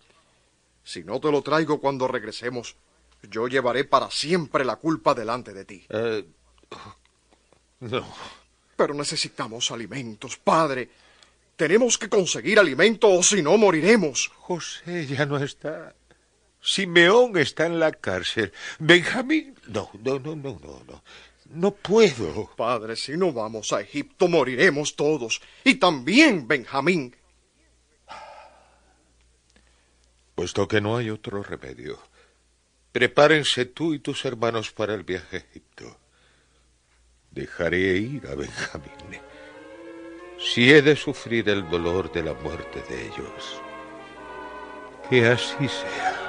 Si 0.83 1.03
no 1.03 1.19
te 1.19 1.31
lo 1.31 1.41
traigo 1.41 1.79
cuando 1.79 2.07
regresemos, 2.07 2.75
yo 3.23 3.47
llevaré 3.47 3.85
para 3.85 4.11
siempre 4.11 4.65
la 4.65 4.75
culpa 4.75 5.13
delante 5.13 5.53
de 5.53 5.65
ti. 5.65 5.85
Eh, 5.89 6.25
no. 7.79 8.05
Pero 8.75 8.93
necesitamos 8.93 9.71
alimentos, 9.71 10.37
padre. 10.37 10.89
Tenemos 11.55 11.97
que 11.97 12.09
conseguir 12.09 12.59
alimento 12.59 13.09
o 13.09 13.23
si 13.23 13.41
no 13.41 13.57
moriremos. 13.57 14.29
José 14.35 15.07
ya 15.07 15.25
no 15.25 15.37
está. 15.37 15.95
Simeón 16.61 17.37
está 17.37 17.65
en 17.65 17.79
la 17.79 17.91
cárcel. 17.91 18.51
Benjamín. 18.79 19.55
No, 19.67 19.89
no, 20.03 20.19
no, 20.19 20.35
no, 20.35 20.59
no, 20.61 20.83
no. 20.87 21.03
No 21.45 21.71
puedo. 21.71 22.49
Padre, 22.55 22.95
si 22.95 23.15
no 23.17 23.31
vamos 23.31 23.71
a 23.71 23.81
Egipto, 23.81 24.27
moriremos 24.27 24.95
todos. 24.95 25.41
Y 25.63 25.75
también 25.75 26.47
Benjamín. 26.47 27.15
Puesto 30.33 30.67
que 30.67 30.81
no 30.81 30.97
hay 30.97 31.09
otro 31.09 31.41
remedio, 31.43 31.97
prepárense 32.91 33.65
tú 33.65 33.93
y 33.93 33.99
tus 33.99 34.25
hermanos 34.25 34.71
para 34.71 34.93
el 34.93 35.03
viaje 35.03 35.37
a 35.37 35.39
Egipto. 35.39 35.97
Dejaré 37.31 37.97
ir 37.97 38.27
a 38.27 38.35
Benjamín. 38.35 39.21
Si 40.37 40.71
he 40.71 40.81
de 40.81 40.97
sufrir 40.97 41.47
el 41.49 41.69
dolor 41.69 42.11
de 42.11 42.23
la 42.23 42.33
muerte 42.33 42.81
de 42.89 43.07
ellos, 43.07 43.61
que 45.09 45.25
así 45.25 45.67
sea. 45.69 46.24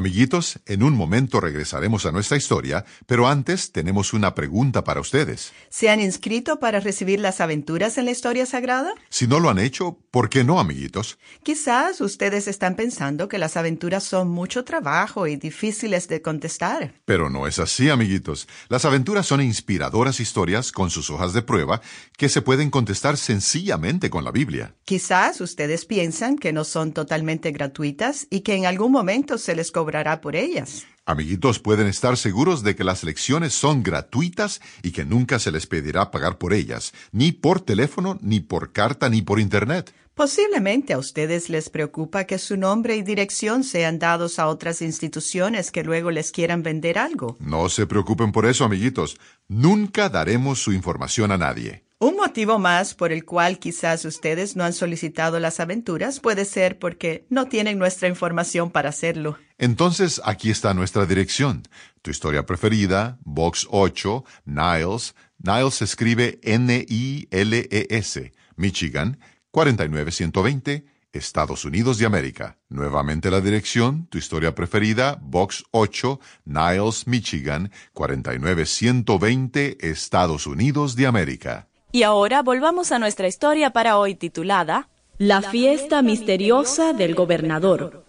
Amiguitos, 0.00 0.60
en 0.64 0.82
un 0.82 0.94
momento 0.94 1.42
regresaremos 1.42 2.06
a 2.06 2.10
nuestra 2.10 2.38
historia, 2.38 2.86
pero 3.04 3.28
antes 3.28 3.70
tenemos 3.70 4.14
una 4.14 4.34
pregunta 4.34 4.82
para 4.82 4.98
ustedes. 4.98 5.52
¿Se 5.68 5.90
han 5.90 6.00
inscrito 6.00 6.58
para 6.58 6.80
recibir 6.80 7.20
las 7.20 7.42
aventuras 7.42 7.98
en 7.98 8.06
la 8.06 8.12
historia 8.12 8.46
sagrada? 8.46 8.94
Si 9.10 9.26
no 9.26 9.40
lo 9.40 9.50
han 9.50 9.58
hecho, 9.58 9.98
¿por 10.10 10.30
qué 10.30 10.42
no, 10.42 10.58
amiguitos? 10.58 11.18
Quizás 11.42 12.00
ustedes 12.00 12.48
están 12.48 12.76
pensando 12.76 13.28
que 13.28 13.36
las 13.36 13.58
aventuras 13.58 14.02
son 14.02 14.30
mucho 14.30 14.64
trabajo 14.64 15.26
y 15.26 15.36
difíciles 15.36 16.08
de 16.08 16.22
contestar. 16.22 16.94
Pero 17.04 17.28
no 17.28 17.46
es 17.46 17.58
así, 17.58 17.90
amiguitos. 17.90 18.48
Las 18.70 18.86
aventuras 18.86 19.26
son 19.26 19.42
inspiradoras 19.42 20.18
historias 20.18 20.72
con 20.72 20.88
sus 20.88 21.10
hojas 21.10 21.34
de 21.34 21.42
prueba 21.42 21.82
que 22.16 22.30
se 22.30 22.40
pueden 22.40 22.70
contestar 22.70 23.18
sencillamente 23.18 24.08
con 24.08 24.24
la 24.24 24.30
Biblia. 24.30 24.74
Quizás 24.86 25.42
ustedes 25.42 25.84
piensan 25.84 26.38
que 26.38 26.54
no 26.54 26.64
son 26.64 26.94
totalmente 26.94 27.50
gratuitas 27.52 28.26
y 28.30 28.40
que 28.40 28.54
en 28.54 28.64
algún 28.64 28.92
momento 28.92 29.36
se 29.36 29.54
les 29.54 29.70
cobrará 29.90 30.20
por 30.20 30.36
ellas. 30.36 30.86
Amiguitos, 31.04 31.58
pueden 31.58 31.88
estar 31.88 32.16
seguros 32.16 32.62
de 32.62 32.76
que 32.76 32.84
las 32.84 33.02
lecciones 33.02 33.52
son 33.52 33.82
gratuitas 33.82 34.60
y 34.84 34.92
que 34.92 35.04
nunca 35.04 35.40
se 35.40 35.50
les 35.50 35.66
pedirá 35.66 36.12
pagar 36.12 36.38
por 36.38 36.52
ellas, 36.52 36.92
ni 37.10 37.32
por 37.32 37.60
teléfono, 37.60 38.16
ni 38.22 38.38
por 38.38 38.70
carta, 38.72 39.08
ni 39.08 39.20
por 39.20 39.40
Internet. 39.40 39.92
Posiblemente 40.14 40.92
a 40.92 40.98
ustedes 40.98 41.48
les 41.48 41.70
preocupa 41.70 42.24
que 42.24 42.38
su 42.38 42.56
nombre 42.56 42.94
y 42.94 43.02
dirección 43.02 43.64
sean 43.64 43.98
dados 43.98 44.38
a 44.38 44.46
otras 44.46 44.80
instituciones 44.80 45.72
que 45.72 45.82
luego 45.82 46.12
les 46.12 46.30
quieran 46.30 46.62
vender 46.62 46.96
algo. 46.96 47.36
No 47.40 47.68
se 47.68 47.86
preocupen 47.86 48.30
por 48.30 48.46
eso, 48.46 48.64
amiguitos. 48.64 49.18
Nunca 49.48 50.08
daremos 50.08 50.62
su 50.62 50.72
información 50.72 51.32
a 51.32 51.38
nadie. 51.38 51.82
Un 52.02 52.16
motivo 52.16 52.58
más 52.58 52.94
por 52.94 53.12
el 53.12 53.26
cual 53.26 53.58
quizás 53.58 54.06
ustedes 54.06 54.56
no 54.56 54.64
han 54.64 54.72
solicitado 54.72 55.38
las 55.38 55.60
aventuras 55.60 56.18
puede 56.18 56.46
ser 56.46 56.78
porque 56.78 57.26
no 57.28 57.46
tienen 57.46 57.78
nuestra 57.78 58.08
información 58.08 58.70
para 58.70 58.88
hacerlo. 58.88 59.36
Entonces, 59.58 60.18
aquí 60.24 60.50
está 60.50 60.72
nuestra 60.72 61.04
dirección. 61.04 61.62
Tu 62.00 62.10
historia 62.10 62.46
preferida, 62.46 63.18
Box 63.22 63.66
8, 63.68 64.24
Niles. 64.46 65.14
Niles 65.36 65.82
escribe 65.82 66.40
N-I-L-E-S, 66.42 68.32
Michigan, 68.56 69.18
49120, 69.50 70.86
Estados 71.12 71.66
Unidos 71.66 71.98
de 71.98 72.06
América. 72.06 72.56
Nuevamente 72.70 73.30
la 73.30 73.42
dirección, 73.42 74.06
tu 74.06 74.16
historia 74.16 74.54
preferida, 74.54 75.18
Box 75.20 75.64
8, 75.72 76.18
Niles, 76.46 77.06
Michigan, 77.06 77.70
49120, 77.92 79.76
Estados 79.86 80.46
Unidos 80.46 80.96
de 80.96 81.06
América. 81.06 81.66
Y 81.92 82.04
ahora 82.04 82.42
volvamos 82.42 82.92
a 82.92 83.00
nuestra 83.00 83.26
historia 83.26 83.70
para 83.70 83.98
hoy 83.98 84.14
titulada 84.14 84.88
La 85.18 85.42
fiesta 85.42 86.02
misteriosa 86.02 86.92
del 86.92 87.16
gobernador. 87.16 88.04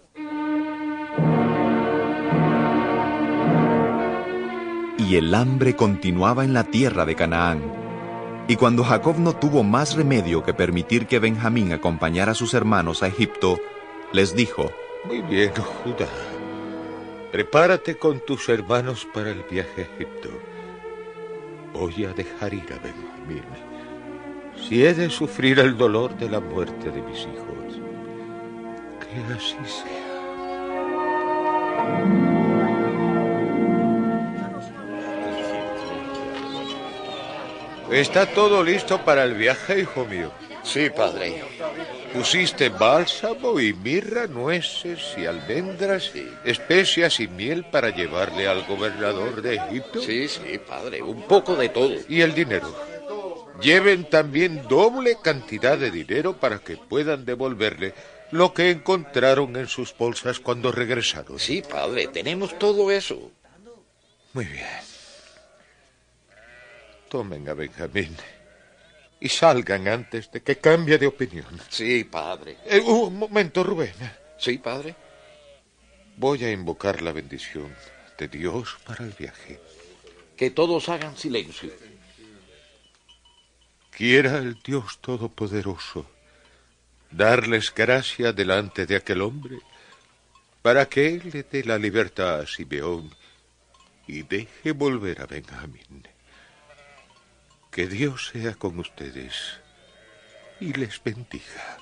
Y 4.98 5.16
el 5.16 5.34
hambre 5.34 5.74
continuaba 5.74 6.44
en 6.44 6.54
la 6.54 6.62
tierra 6.62 7.04
de 7.04 7.16
Canaán. 7.16 7.60
Y 8.46 8.54
cuando 8.54 8.84
Jacob 8.84 9.18
no 9.18 9.34
tuvo 9.34 9.64
más 9.64 9.96
remedio 9.96 10.44
que 10.44 10.54
permitir 10.54 11.08
que 11.08 11.18
Benjamín 11.18 11.72
acompañara 11.72 12.32
a 12.32 12.36
sus 12.36 12.54
hermanos 12.54 13.02
a 13.02 13.08
Egipto, 13.08 13.58
les 14.12 14.36
dijo, 14.36 14.70
Muy 15.04 15.22
bien, 15.22 15.50
Judá. 15.82 16.08
Prepárate 17.32 17.96
con 17.96 18.20
tus 18.24 18.48
hermanos 18.48 19.08
para 19.12 19.30
el 19.30 19.42
viaje 19.50 19.82
a 19.82 19.94
Egipto. 19.94 20.28
Voy 21.72 22.04
a 22.04 22.12
dejar 22.12 22.54
ir 22.54 22.72
a 22.72 22.78
Benjamín. 22.78 23.71
Si 24.68 24.84
he 24.84 24.94
de 24.94 25.10
sufrir 25.10 25.58
el 25.58 25.76
dolor 25.76 26.16
de 26.16 26.30
la 26.30 26.40
muerte 26.40 26.90
de 26.90 27.02
mis 27.02 27.20
hijos, 27.20 27.80
que 29.00 29.34
así 29.34 29.56
sea. 29.66 30.02
¿Está 37.90 38.24
todo 38.24 38.64
listo 38.64 39.04
para 39.04 39.24
el 39.24 39.34
viaje, 39.34 39.80
hijo 39.80 40.06
mío? 40.06 40.32
Sí, 40.62 40.88
padre. 40.88 41.42
Pusiste 42.14 42.70
bálsamo 42.70 43.60
y 43.60 43.74
mirra, 43.74 44.26
nueces 44.26 45.14
y 45.18 45.26
almendras, 45.26 46.12
especias 46.44 47.20
y 47.20 47.28
miel 47.28 47.64
para 47.64 47.90
llevarle 47.90 48.48
al 48.48 48.64
gobernador 48.64 49.42
de 49.42 49.56
Egipto. 49.56 50.00
Sí, 50.00 50.28
sí, 50.28 50.58
padre, 50.66 51.02
un 51.02 51.22
poco 51.22 51.54
de 51.56 51.68
todo. 51.68 51.94
¿Y 52.08 52.22
el 52.22 52.34
dinero? 52.34 52.91
Lleven 53.60 54.08
también 54.08 54.66
doble 54.68 55.18
cantidad 55.22 55.78
de 55.78 55.90
dinero 55.90 56.38
para 56.38 56.58
que 56.58 56.76
puedan 56.76 57.24
devolverle 57.24 57.94
lo 58.30 58.54
que 58.54 58.70
encontraron 58.70 59.56
en 59.56 59.68
sus 59.68 59.96
bolsas 59.96 60.40
cuando 60.40 60.72
regresaron. 60.72 61.38
Sí, 61.38 61.62
padre, 61.62 62.08
tenemos 62.08 62.58
todo 62.58 62.90
eso. 62.90 63.30
Muy 64.32 64.46
bien. 64.46 64.66
Tomen 67.08 67.46
a 67.48 67.54
Benjamín 67.54 68.16
y 69.20 69.28
salgan 69.28 69.86
antes 69.86 70.32
de 70.32 70.42
que 70.42 70.56
cambie 70.56 70.96
de 70.96 71.06
opinión. 71.06 71.60
Sí, 71.68 72.04
padre. 72.04 72.56
Eh, 72.64 72.80
un 72.80 73.18
momento, 73.18 73.62
Rubén. 73.62 73.92
Sí, 74.38 74.58
padre. 74.58 74.96
Voy 76.16 76.42
a 76.44 76.50
invocar 76.50 77.02
la 77.02 77.12
bendición 77.12 77.74
de 78.18 78.28
Dios 78.28 78.78
para 78.84 79.04
el 79.04 79.12
viaje. 79.12 79.60
Que 80.36 80.50
todos 80.50 80.88
hagan 80.88 81.16
silencio. 81.16 81.70
Quiera 83.96 84.38
el 84.38 84.54
Dios 84.62 84.98
Todopoderoso 85.00 86.06
darles 87.12 87.72
gracia 87.74 88.32
delante 88.32 88.86
de 88.86 88.96
aquel 88.96 89.20
hombre 89.20 89.58
para 90.62 90.86
que 90.86 91.08
él 91.08 91.30
le 91.32 91.42
dé 91.42 91.62
la 91.64 91.78
libertad 91.78 92.40
a 92.40 92.46
Simeón 92.46 93.14
y 94.06 94.22
deje 94.22 94.72
volver 94.72 95.20
a 95.20 95.26
Benjamín. 95.26 96.08
Que 97.70 97.86
Dios 97.86 98.30
sea 98.32 98.54
con 98.54 98.78
ustedes 98.78 99.60
y 100.60 100.72
les 100.72 101.02
bendiga. 101.02 101.78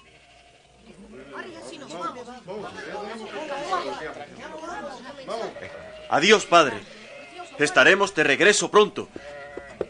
Adiós, 6.09 6.47
padre. 6.47 6.77
Estaremos 7.59 8.15
de 8.15 8.25
regreso 8.25 8.71
pronto. 8.71 9.09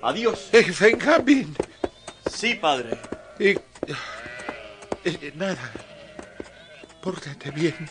Adiós. 0.02 0.48
Eh, 0.52 0.72
Benjamín. 0.78 1.54
Sí, 2.30 2.54
padre. 2.54 2.98
Y, 3.38 3.50
eh, 5.04 5.32
nada. 5.34 5.70
Pórtate 7.02 7.50
bien. 7.50 7.90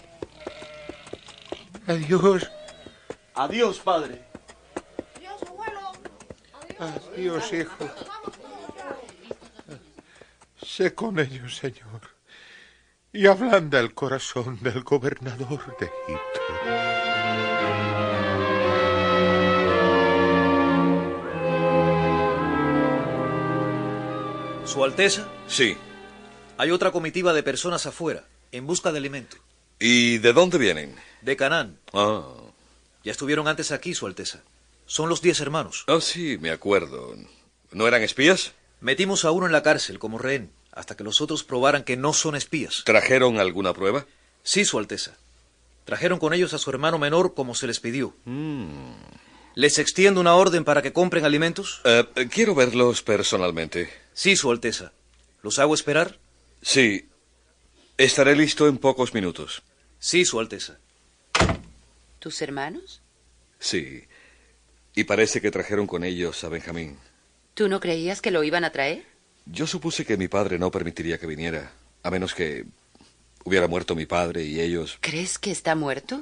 Adiós. 1.87 2.49
Adiós, 3.35 3.79
padre. 3.79 4.23
Adiós, 6.79 7.53
hijo. 7.53 7.89
Sé 10.61 10.95
con 10.95 11.19
ellos, 11.19 11.57
Señor, 11.57 12.01
y 13.11 13.27
ablanda 13.27 13.79
el 13.79 13.93
corazón 13.93 14.59
del 14.61 14.83
gobernador 14.83 15.77
de 15.77 15.87
Egipto. 15.87 16.39
Su 24.71 24.83
Alteza, 24.83 25.27
Sí. 25.47 25.75
hay 26.57 26.69
otra 26.71 26.91
comitiva 26.91 27.33
de 27.33 27.41
personas 27.43 27.85
afuera, 27.87 28.25
en 28.51 28.67
busca 28.67 28.91
de 28.91 28.99
alimento. 28.99 29.37
¿Y 29.79 30.19
de 30.19 30.31
dónde 30.33 30.57
vienen? 30.59 30.95
De 31.21 31.35
Canaán. 31.35 31.79
Ah. 31.93 32.23
Ya 33.03 33.11
estuvieron 33.11 33.47
antes 33.47 33.71
aquí, 33.71 33.95
Su 33.95 34.05
Alteza. 34.05 34.41
Son 34.85 35.09
los 35.09 35.21
diez 35.21 35.39
hermanos. 35.39 35.85
Ah, 35.87 35.99
sí, 36.01 36.37
me 36.39 36.51
acuerdo. 36.51 37.15
¿No 37.71 37.87
eran 37.87 38.03
espías? 38.03 38.53
Metimos 38.81 39.25
a 39.25 39.31
uno 39.31 39.45
en 39.47 39.51
la 39.51 39.63
cárcel 39.63 39.97
como 39.99 40.17
rehén, 40.19 40.51
hasta 40.71 40.95
que 40.95 41.03
los 41.03 41.19
otros 41.21 41.43
probaran 41.43 41.83
que 41.83 41.97
no 41.97 42.13
son 42.13 42.35
espías. 42.35 42.83
¿Trajeron 42.85 43.39
alguna 43.39 43.73
prueba? 43.73 44.05
Sí, 44.43 44.65
Su 44.65 44.77
Alteza. 44.77 45.15
Trajeron 45.85 46.19
con 46.19 46.33
ellos 46.33 46.53
a 46.53 46.59
su 46.59 46.69
hermano 46.69 46.99
menor 46.99 47.33
como 47.33 47.55
se 47.55 47.65
les 47.65 47.79
pidió. 47.79 48.13
Mm. 48.25 48.91
¿Les 49.55 49.79
extiendo 49.79 50.21
una 50.21 50.35
orden 50.35 50.63
para 50.63 50.81
que 50.83 50.93
compren 50.93 51.25
alimentos? 51.25 51.81
Eh, 51.83 52.05
quiero 52.31 52.53
verlos 52.53 53.01
personalmente. 53.01 53.89
Sí, 54.19 54.35
Su 54.35 54.51
Alteza. 54.51 54.91
¿Los 55.43 55.59
hago 55.59 55.73
esperar? 55.73 56.19
Sí. 56.61 57.07
Estaré 57.97 58.35
listo 58.35 58.67
en 58.67 58.77
pocos 58.77 59.13
minutos. 59.13 59.63
Sí, 59.97 60.25
Su 60.25 60.41
Alteza. 60.41 60.77
¿Tus 62.19 62.41
hermanos? 62.41 63.01
Sí. 63.59 64.03
Y 64.93 65.05
parece 65.05 65.39
que 65.39 65.51
trajeron 65.51 65.87
con 65.87 66.03
ellos 66.03 66.43
a 66.43 66.49
Benjamín. 66.49 66.97
¿Tú 67.53 67.69
no 67.69 67.79
creías 67.79 68.21
que 68.21 68.31
lo 68.31 68.43
iban 68.43 68.65
a 68.65 68.73
traer? 68.73 69.05
Yo 69.45 69.65
supuse 69.65 70.03
que 70.03 70.17
mi 70.17 70.27
padre 70.27 70.59
no 70.59 70.69
permitiría 70.69 71.17
que 71.17 71.25
viniera, 71.25 71.71
a 72.03 72.11
menos 72.11 72.35
que 72.35 72.65
hubiera 73.45 73.69
muerto 73.69 73.95
mi 73.95 74.05
padre 74.05 74.43
y 74.43 74.59
ellos... 74.59 74.97
¿Crees 74.99 75.39
que 75.39 75.51
está 75.51 75.75
muerto? 75.75 76.19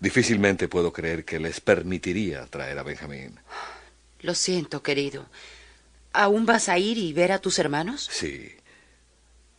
Difícilmente 0.00 0.66
puedo 0.66 0.92
creer 0.92 1.24
que 1.24 1.38
les 1.38 1.60
permitiría 1.60 2.46
traer 2.46 2.80
a 2.80 2.82
Benjamín. 2.82 3.38
Lo 4.22 4.34
siento, 4.34 4.82
querido. 4.82 5.28
¿Aún 6.12 6.46
vas 6.46 6.68
a 6.68 6.78
ir 6.78 6.98
y 6.98 7.12
ver 7.12 7.32
a 7.32 7.40
tus 7.40 7.58
hermanos? 7.58 8.08
Sí. 8.10 8.54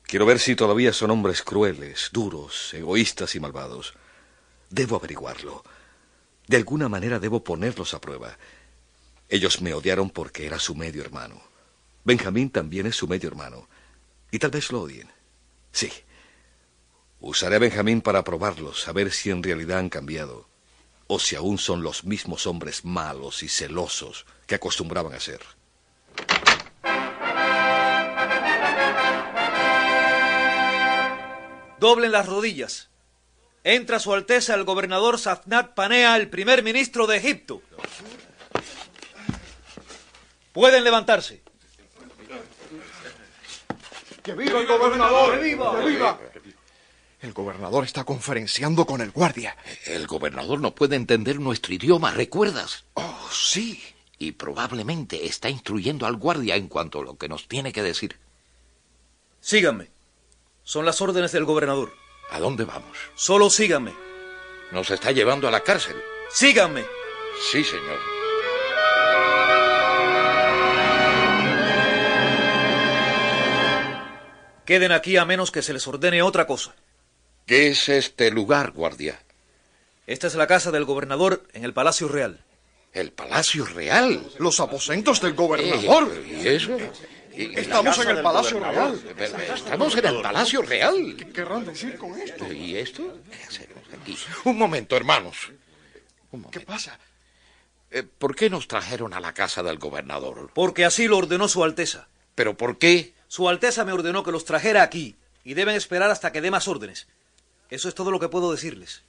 Quiero 0.03 0.25
ver 0.25 0.39
si 0.39 0.55
todavía 0.55 0.91
son 0.91 1.11
hombres 1.11 1.43
crueles, 1.43 2.09
duros, 2.11 2.73
egoístas 2.73 3.35
y 3.35 3.39
malvados. 3.39 3.93
Debo 4.69 4.95
averiguarlo. 4.95 5.63
De 6.47 6.57
alguna 6.57 6.89
manera 6.89 7.19
debo 7.19 7.43
ponerlos 7.43 7.93
a 7.93 8.01
prueba. 8.01 8.37
Ellos 9.29 9.61
me 9.61 9.73
odiaron 9.73 10.09
porque 10.09 10.47
era 10.47 10.57
su 10.57 10.73
medio 10.73 11.03
hermano. 11.03 11.39
Benjamín 12.03 12.49
también 12.49 12.87
es 12.87 12.95
su 12.95 13.07
medio 13.07 13.29
hermano. 13.29 13.69
Y 14.31 14.39
tal 14.39 14.49
vez 14.49 14.71
lo 14.71 14.81
odien. 14.81 15.11
Sí. 15.71 15.91
Usaré 17.19 17.57
a 17.57 17.59
Benjamín 17.59 18.01
para 18.01 18.23
probarlos, 18.23 18.87
a 18.87 18.93
ver 18.93 19.11
si 19.11 19.29
en 19.29 19.43
realidad 19.43 19.77
han 19.77 19.89
cambiado. 19.89 20.49
O 21.05 21.19
si 21.19 21.35
aún 21.35 21.59
son 21.59 21.83
los 21.83 22.03
mismos 22.03 22.47
hombres 22.47 22.83
malos 22.83 23.43
y 23.43 23.47
celosos 23.49 24.25
que 24.47 24.55
acostumbraban 24.55 25.13
a 25.13 25.19
ser. 25.19 25.41
Doblen 31.79 32.11
las 32.11 32.27
rodillas. 32.27 32.89
Entra 33.63 33.99
Su 33.99 34.13
Alteza 34.13 34.55
el 34.55 34.63
gobernador 34.63 35.19
Safnat 35.19 35.73
Panea, 35.73 36.15
el 36.15 36.29
primer 36.29 36.63
ministro 36.63 37.07
de 37.07 37.17
Egipto. 37.17 37.61
Pueden 40.53 40.83
levantarse. 40.83 41.41
¡Que 44.23 44.33
viva 44.33 44.59
el 44.59 44.67
gobernador! 44.67 45.39
¡Que 45.39 45.43
viva! 45.43 45.79
¡Que 45.79 45.85
viva! 45.87 46.19
El 47.21 47.33
gobernador 47.33 47.83
está 47.83 48.05
conferenciando 48.05 48.85
con 48.85 49.01
el 49.01 49.11
guardia. 49.11 49.57
El 49.85 50.07
gobernador 50.07 50.61
no 50.61 50.73
puede 50.73 50.95
entender 50.95 51.39
nuestro 51.39 51.73
idioma, 51.73 52.11
¿recuerdas? 52.11 52.85
Oh, 52.93 53.29
sí. 53.31 53.83
Y 54.17 54.33
probablemente 54.33 55.25
está 55.25 55.49
instruyendo 55.49 56.05
al 56.05 56.15
guardia 56.15 56.55
en 56.55 56.67
cuanto 56.67 56.99
a 56.99 57.03
lo 57.03 57.17
que 57.17 57.29
nos 57.29 57.47
tiene 57.47 57.73
que 57.73 57.83
decir. 57.83 58.17
Síganme. 59.41 59.89
Son 60.69 60.85
las 60.85 61.01
órdenes 61.01 61.31
del 61.31 61.45
gobernador. 61.45 61.91
¿A 62.29 62.39
dónde 62.39 62.63
vamos? 62.63 62.95
Solo 63.15 63.49
síganme. 63.49 63.91
Nos 64.71 64.91
está 64.91 65.11
llevando 65.11 65.47
a 65.47 65.51
la 65.51 65.61
cárcel. 65.61 65.95
Síganme. 66.29 66.85
Sí, 67.51 67.63
señor. 67.63 67.97
Queden 74.63 74.91
aquí 74.91 75.17
a 75.17 75.25
menos 75.25 75.49
que 75.49 75.63
se 75.63 75.73
les 75.73 75.87
ordene 75.87 76.21
otra 76.21 76.45
cosa. 76.45 76.75
¿Qué 77.47 77.69
es 77.69 77.89
este 77.89 78.29
lugar, 78.29 78.69
guardia? 78.69 79.19
Esta 80.05 80.27
es 80.27 80.35
la 80.35 80.45
casa 80.45 80.69
del 80.69 80.85
gobernador 80.85 81.47
en 81.53 81.63
el 81.63 81.73
Palacio 81.73 82.07
Real. 82.07 82.45
¿El 82.93 83.11
Palacio 83.11 83.65
Real? 83.65 84.21
Los 84.37 84.59
aposentos 84.59 85.19
del 85.19 85.33
gobernador. 85.33 86.13
¿Y 86.27 86.47
eso? 86.47 86.77
¿Y- 87.41 87.57
Estamos 87.59 87.97
en 87.99 88.09
el 88.09 88.21
Palacio 88.21 88.59
Real. 88.59 88.99
Pero 89.17 89.37
Estamos 89.53 89.95
en 89.95 90.05
el 90.05 90.21
Palacio 90.21 90.61
Real. 90.61 91.15
¿Qué 91.17 91.29
querrán 91.29 91.65
decir 91.65 91.97
con 91.97 92.19
esto? 92.19 92.51
¿Y 92.51 92.75
esto? 92.75 93.17
¿Qué 93.31 93.43
hacemos 93.43 93.83
aquí? 94.01 94.17
Un 94.45 94.57
momento, 94.57 94.97
hermanos. 94.97 95.51
¿Qué 96.51 96.59
pasa? 96.59 96.99
Eh, 97.91 98.03
¿Por 98.03 98.35
qué 98.35 98.49
nos 98.49 98.67
trajeron 98.67 99.13
a 99.13 99.19
la 99.19 99.33
casa 99.33 99.63
del 99.63 99.79
gobernador? 99.79 100.51
Porque 100.53 100.83
así 100.85 101.07
lo 101.07 101.17
ordenó 101.17 101.47
Su 101.47 101.63
Alteza. 101.63 102.07
¿Pero 102.35 102.57
por 102.57 102.77
qué? 102.77 103.13
Su 103.27 103.47
Alteza 103.49 103.85
me 103.85 103.93
ordenó 103.93 104.23
que 104.23 104.31
los 104.31 104.45
trajera 104.45 104.83
aquí 104.83 105.15
y 105.43 105.53
deben 105.53 105.75
esperar 105.75 106.11
hasta 106.11 106.31
que 106.31 106.41
dé 106.41 106.51
más 106.51 106.67
órdenes. 106.67 107.07
Eso 107.69 107.87
es 107.87 107.95
todo 107.95 108.11
lo 108.11 108.19
que 108.19 108.27
puedo 108.29 108.51
decirles. 108.51 109.03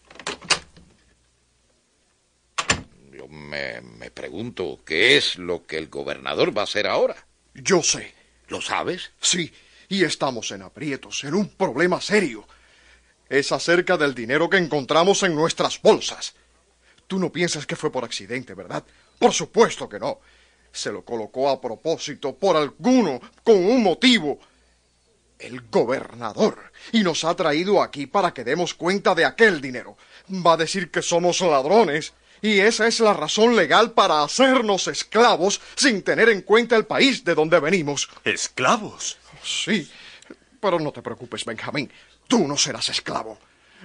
Yo 3.13 3.27
me, 3.29 3.81
me 3.81 4.11
pregunto 4.11 4.79
qué 4.87 5.17
es 5.17 5.37
lo 5.37 5.67
que 5.67 5.79
el 5.79 5.89
gobernador 5.89 6.57
va 6.57 6.63
a 6.63 6.65
hacer 6.65 6.87
ahora. 6.87 7.27
Yo 7.55 7.83
sé. 7.83 8.15
¿Lo 8.51 8.61
sabes? 8.61 9.13
Sí, 9.21 9.53
y 9.89 10.03
estamos 10.03 10.51
en 10.51 10.63
aprietos, 10.63 11.23
en 11.23 11.35
un 11.35 11.49
problema 11.51 12.01
serio. 12.01 12.47
Es 13.29 13.53
acerca 13.53 13.97
del 13.97 14.13
dinero 14.13 14.51
que 14.51 14.57
encontramos 14.57 15.23
en 15.23 15.37
nuestras 15.37 15.81
bolsas. 15.81 16.35
Tú 17.07 17.21
no 17.21 17.31
piensas 17.31 17.65
que 17.65 17.77
fue 17.77 17.93
por 17.93 18.05
accidente, 18.05 18.55
¿verdad? 18.55 18.85
Por 19.21 19.33
supuesto 19.33 19.89
que 19.89 20.01
no. 20.01 20.19
Se 20.73 20.91
lo 20.91 21.05
colocó 21.05 21.49
a 21.49 21.61
propósito, 21.61 22.35
por 22.35 22.57
alguno, 22.57 23.21
con 23.45 23.55
un 23.55 23.85
motivo. 23.85 24.41
El 25.39 25.61
gobernador. 25.71 26.73
Y 26.91 27.05
nos 27.05 27.23
ha 27.23 27.37
traído 27.37 27.81
aquí 27.81 28.07
para 28.07 28.35
que 28.35 28.43
demos 28.43 28.75
cuenta 28.75 29.15
de 29.15 29.27
aquel 29.27 29.61
dinero. 29.61 29.97
Va 30.29 30.55
a 30.55 30.57
decir 30.57 30.91
que 30.91 31.03
somos 31.03 31.41
ladrones. 31.41 32.15
Y 32.43 32.61
esa 32.61 32.87
es 32.87 33.01
la 33.01 33.13
razón 33.13 33.55
legal 33.55 33.93
para 33.93 34.23
hacernos 34.23 34.89
esclavos 34.89 35.61
sin 35.77 36.03
tener 36.03 36.29
en 36.31 36.43
cuenta 36.43 36.77
el 36.77 36.87
país 36.87 37.25
de 37.25 37.35
donde 37.35 37.61
venimos. 37.61 38.09
¿Esclavos? 38.25 39.19
Sí, 39.43 39.91
pero 40.61 40.79
no 40.79 40.93
te 40.93 41.03
preocupes, 41.03 41.45
Benjamín. 41.45 41.91
Tú 42.27 42.47
no 42.47 42.57
serás 42.57 42.89
esclavo. 42.89 43.39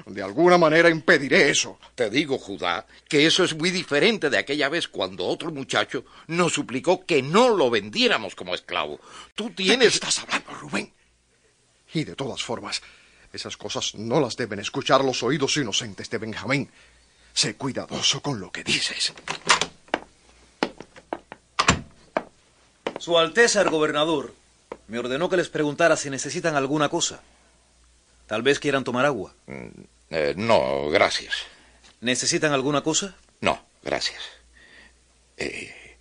De 0.05 0.21
alguna 0.21 0.57
manera 0.57 0.89
impediré 0.89 1.49
eso. 1.49 1.79
Te 1.95 2.09
digo, 2.09 2.37
Judá, 2.37 2.85
que 3.07 3.25
eso 3.25 3.43
es 3.43 3.55
muy 3.55 3.71
diferente 3.71 4.29
de 4.29 4.37
aquella 4.37 4.67
vez 4.67 4.87
cuando 4.87 5.25
otro 5.25 5.51
muchacho 5.51 6.05
nos 6.27 6.53
suplicó 6.53 7.05
que 7.05 7.21
no 7.21 7.49
lo 7.49 7.69
vendiéramos 7.69 8.35
como 8.35 8.53
esclavo. 8.53 8.99
Tú 9.35 9.45
¿De 9.45 9.49
qué 9.51 9.63
tienes... 9.63 9.93
estás 9.95 10.19
hablando, 10.19 10.51
Rubén? 10.53 10.93
Y 11.93 12.03
de 12.03 12.15
todas 12.15 12.43
formas, 12.43 12.81
esas 13.31 13.55
cosas 13.55 13.95
no 13.95 14.19
las 14.19 14.35
deben 14.35 14.59
escuchar 14.59 15.03
los 15.03 15.23
oídos 15.23 15.55
inocentes 15.55 16.09
de 16.09 16.17
Benjamín. 16.17 16.69
Sé 17.35 17.55
cuidadoso 17.55 18.21
con 18.21 18.39
lo 18.39 18.49
que 18.49 18.63
dices. 18.63 19.13
Su 22.97 23.19
Alteza 23.19 23.61
el 23.61 23.69
gobernador 23.69 24.33
me 24.87 24.99
ordenó 24.99 25.27
que 25.27 25.35
les 25.35 25.49
preguntara 25.49 25.97
si 25.97 26.09
necesitan 26.09 26.55
alguna 26.55 26.87
cosa. 26.87 27.21
Tal 28.25 28.41
vez 28.41 28.57
quieran 28.59 28.85
tomar 28.85 29.05
agua. 29.05 29.33
Eh, 30.09 30.33
no, 30.37 30.89
gracias. 30.89 31.33
¿Necesitan 31.99 32.53
alguna 32.53 32.81
cosa? 32.81 33.17
No, 33.41 33.61
gracias. 33.83 34.23
Eh, 35.35 35.99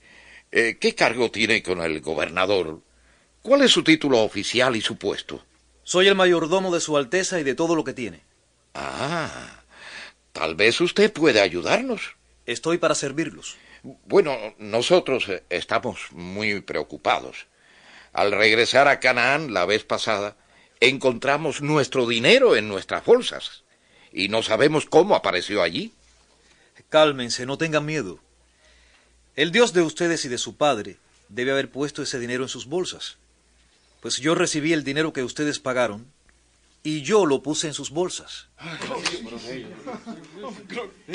eh, 0.52 0.78
¿Qué 0.80 0.94
cargo 0.94 1.32
tiene 1.32 1.64
con 1.64 1.82
el 1.82 2.00
gobernador? 2.00 2.80
¿Cuál 3.42 3.62
es 3.62 3.72
su 3.72 3.82
título 3.82 4.22
oficial 4.22 4.76
y 4.76 4.80
su 4.80 4.96
puesto? 4.98 5.44
Soy 5.82 6.06
el 6.06 6.14
mayordomo 6.14 6.72
de 6.72 6.80
Su 6.80 6.96
Alteza 6.96 7.40
y 7.40 7.42
de 7.42 7.56
todo 7.56 7.74
lo 7.74 7.82
que 7.82 7.92
tiene. 7.92 8.22
Ah, 8.72 9.53
tal 10.34 10.56
vez 10.56 10.80
usted 10.82 11.10
puede 11.10 11.40
ayudarnos. 11.40 12.16
Estoy 12.44 12.76
para 12.76 12.94
servirlos. 12.94 13.56
Bueno, 14.04 14.36
nosotros 14.58 15.28
eh, 15.28 15.44
estamos 15.48 16.08
muy 16.10 16.60
preocupados. 16.60 17.46
Al 18.12 18.32
regresar 18.32 18.88
a 18.88 19.00
Canaán 19.00 19.54
la 19.54 19.64
vez 19.64 19.84
pasada, 19.84 20.36
encontramos 20.80 21.62
nuestro 21.62 22.06
dinero 22.06 22.56
en 22.56 22.68
nuestras 22.68 23.04
bolsas 23.04 23.62
y 24.12 24.28
no 24.28 24.42
sabemos 24.42 24.86
cómo 24.86 25.14
apareció 25.14 25.62
allí. 25.62 25.92
Cálmense, 26.88 27.46
no 27.46 27.56
tengan 27.56 27.86
miedo. 27.86 28.18
El 29.36 29.52
Dios 29.52 29.72
de 29.72 29.82
ustedes 29.82 30.24
y 30.24 30.28
de 30.28 30.38
su 30.38 30.56
padre 30.56 30.98
debe 31.28 31.52
haber 31.52 31.70
puesto 31.70 32.02
ese 32.02 32.18
dinero 32.18 32.44
en 32.44 32.48
sus 32.48 32.66
bolsas. 32.66 33.18
Pues 34.00 34.16
yo 34.18 34.34
recibí 34.34 34.72
el 34.72 34.84
dinero 34.84 35.12
que 35.12 35.22
ustedes 35.22 35.60
pagaron 35.60 36.06
y 36.82 37.02
yo 37.02 37.24
lo 37.24 37.42
puse 37.42 37.66
en 37.66 37.74
sus 37.74 37.90
bolsas. 37.90 38.48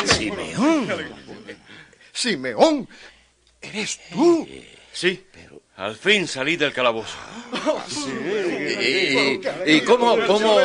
Simeón. 0.06 0.88
Simeón, 2.12 2.90
¿eres 3.62 4.00
tú? 4.12 4.48
Sí, 4.92 5.24
al 5.76 5.96
fin 5.96 6.28
salí 6.28 6.58
del 6.58 6.74
calabozo. 6.74 7.16
¿Y, 8.82 9.40
y 9.66 9.82
cómo, 9.82 10.18
cómo, 10.28 10.58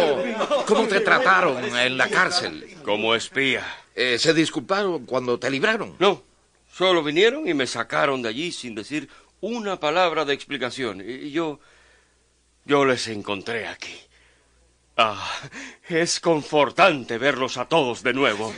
cómo 0.66 0.88
te 0.88 1.00
trataron 1.00 1.64
en 1.76 1.96
la 1.96 2.08
cárcel? 2.08 2.76
Como 2.84 3.14
espía. 3.14 3.64
Eh, 3.94 4.18
¿Se 4.18 4.34
disculparon 4.34 5.06
cuando 5.06 5.38
te 5.38 5.50
libraron? 5.50 5.94
No, 6.00 6.22
solo 6.72 7.02
vinieron 7.04 7.46
y 7.46 7.54
me 7.54 7.66
sacaron 7.66 8.22
de 8.22 8.30
allí 8.30 8.50
sin 8.50 8.74
decir 8.74 9.08
una 9.40 9.78
palabra 9.78 10.24
de 10.24 10.34
explicación. 10.34 11.00
Y 11.06 11.30
yo, 11.30 11.60
yo 12.64 12.84
les 12.84 13.06
encontré 13.08 13.68
aquí. 13.68 13.94
Ah, 14.96 15.28
es 15.88 16.20
confortante 16.20 17.18
verlos 17.18 17.56
a 17.56 17.66
todos 17.66 18.02
de 18.02 18.12
nuevo. 18.12 18.54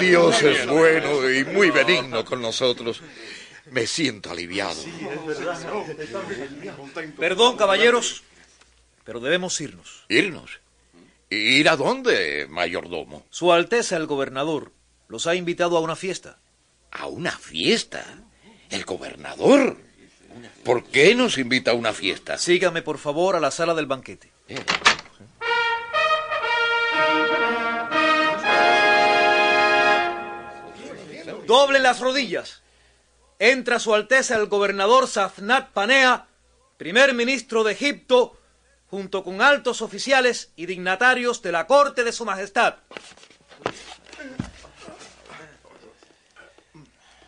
Dios 0.00 0.42
es 0.42 0.66
bueno 0.66 1.30
y 1.30 1.44
muy 1.44 1.70
benigno 1.70 2.24
con 2.24 2.40
nosotros. 2.40 3.02
Me 3.70 3.86
siento 3.86 4.30
aliviado. 4.30 4.80
Perdón, 7.18 7.56
caballeros, 7.56 8.22
pero 9.04 9.20
debemos 9.20 9.60
irnos. 9.60 10.04
¿Irnos? 10.08 10.60
¿Ir 11.28 11.68
a 11.68 11.76
dónde, 11.76 12.46
mayordomo? 12.48 13.26
Su 13.30 13.52
Alteza 13.52 13.96
el 13.96 14.06
gobernador 14.06 14.72
los 15.08 15.26
ha 15.26 15.34
invitado 15.34 15.76
a 15.76 15.80
una 15.80 15.96
fiesta. 15.96 16.38
¿A 16.92 17.06
una 17.06 17.32
fiesta? 17.32 18.04
¿El 18.70 18.84
gobernador? 18.84 19.76
¿Por 20.64 20.84
qué 20.84 21.14
nos 21.14 21.36
invita 21.36 21.72
a 21.72 21.74
una 21.74 21.92
fiesta? 21.92 22.38
Sígame, 22.38 22.82
por 22.82 22.98
favor, 22.98 23.36
a 23.36 23.40
la 23.40 23.50
sala 23.50 23.74
del 23.74 23.86
banquete. 23.86 24.30
Doblen 31.46 31.82
las 31.82 32.00
rodillas. 32.00 32.62
Entra 33.38 33.78
Su 33.78 33.94
Alteza 33.94 34.36
el 34.36 34.46
gobernador 34.46 35.06
Safnat 35.06 35.70
Panea, 35.70 36.26
primer 36.78 37.14
ministro 37.14 37.64
de 37.64 37.72
Egipto, 37.72 38.38
junto 38.88 39.22
con 39.22 39.42
altos 39.42 39.82
oficiales 39.82 40.52
y 40.56 40.66
dignatarios 40.66 41.42
de 41.42 41.52
la 41.52 41.66
corte 41.66 42.04
de 42.04 42.12
Su 42.12 42.24
Majestad. 42.24 42.76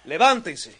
Levántense. 0.04 0.74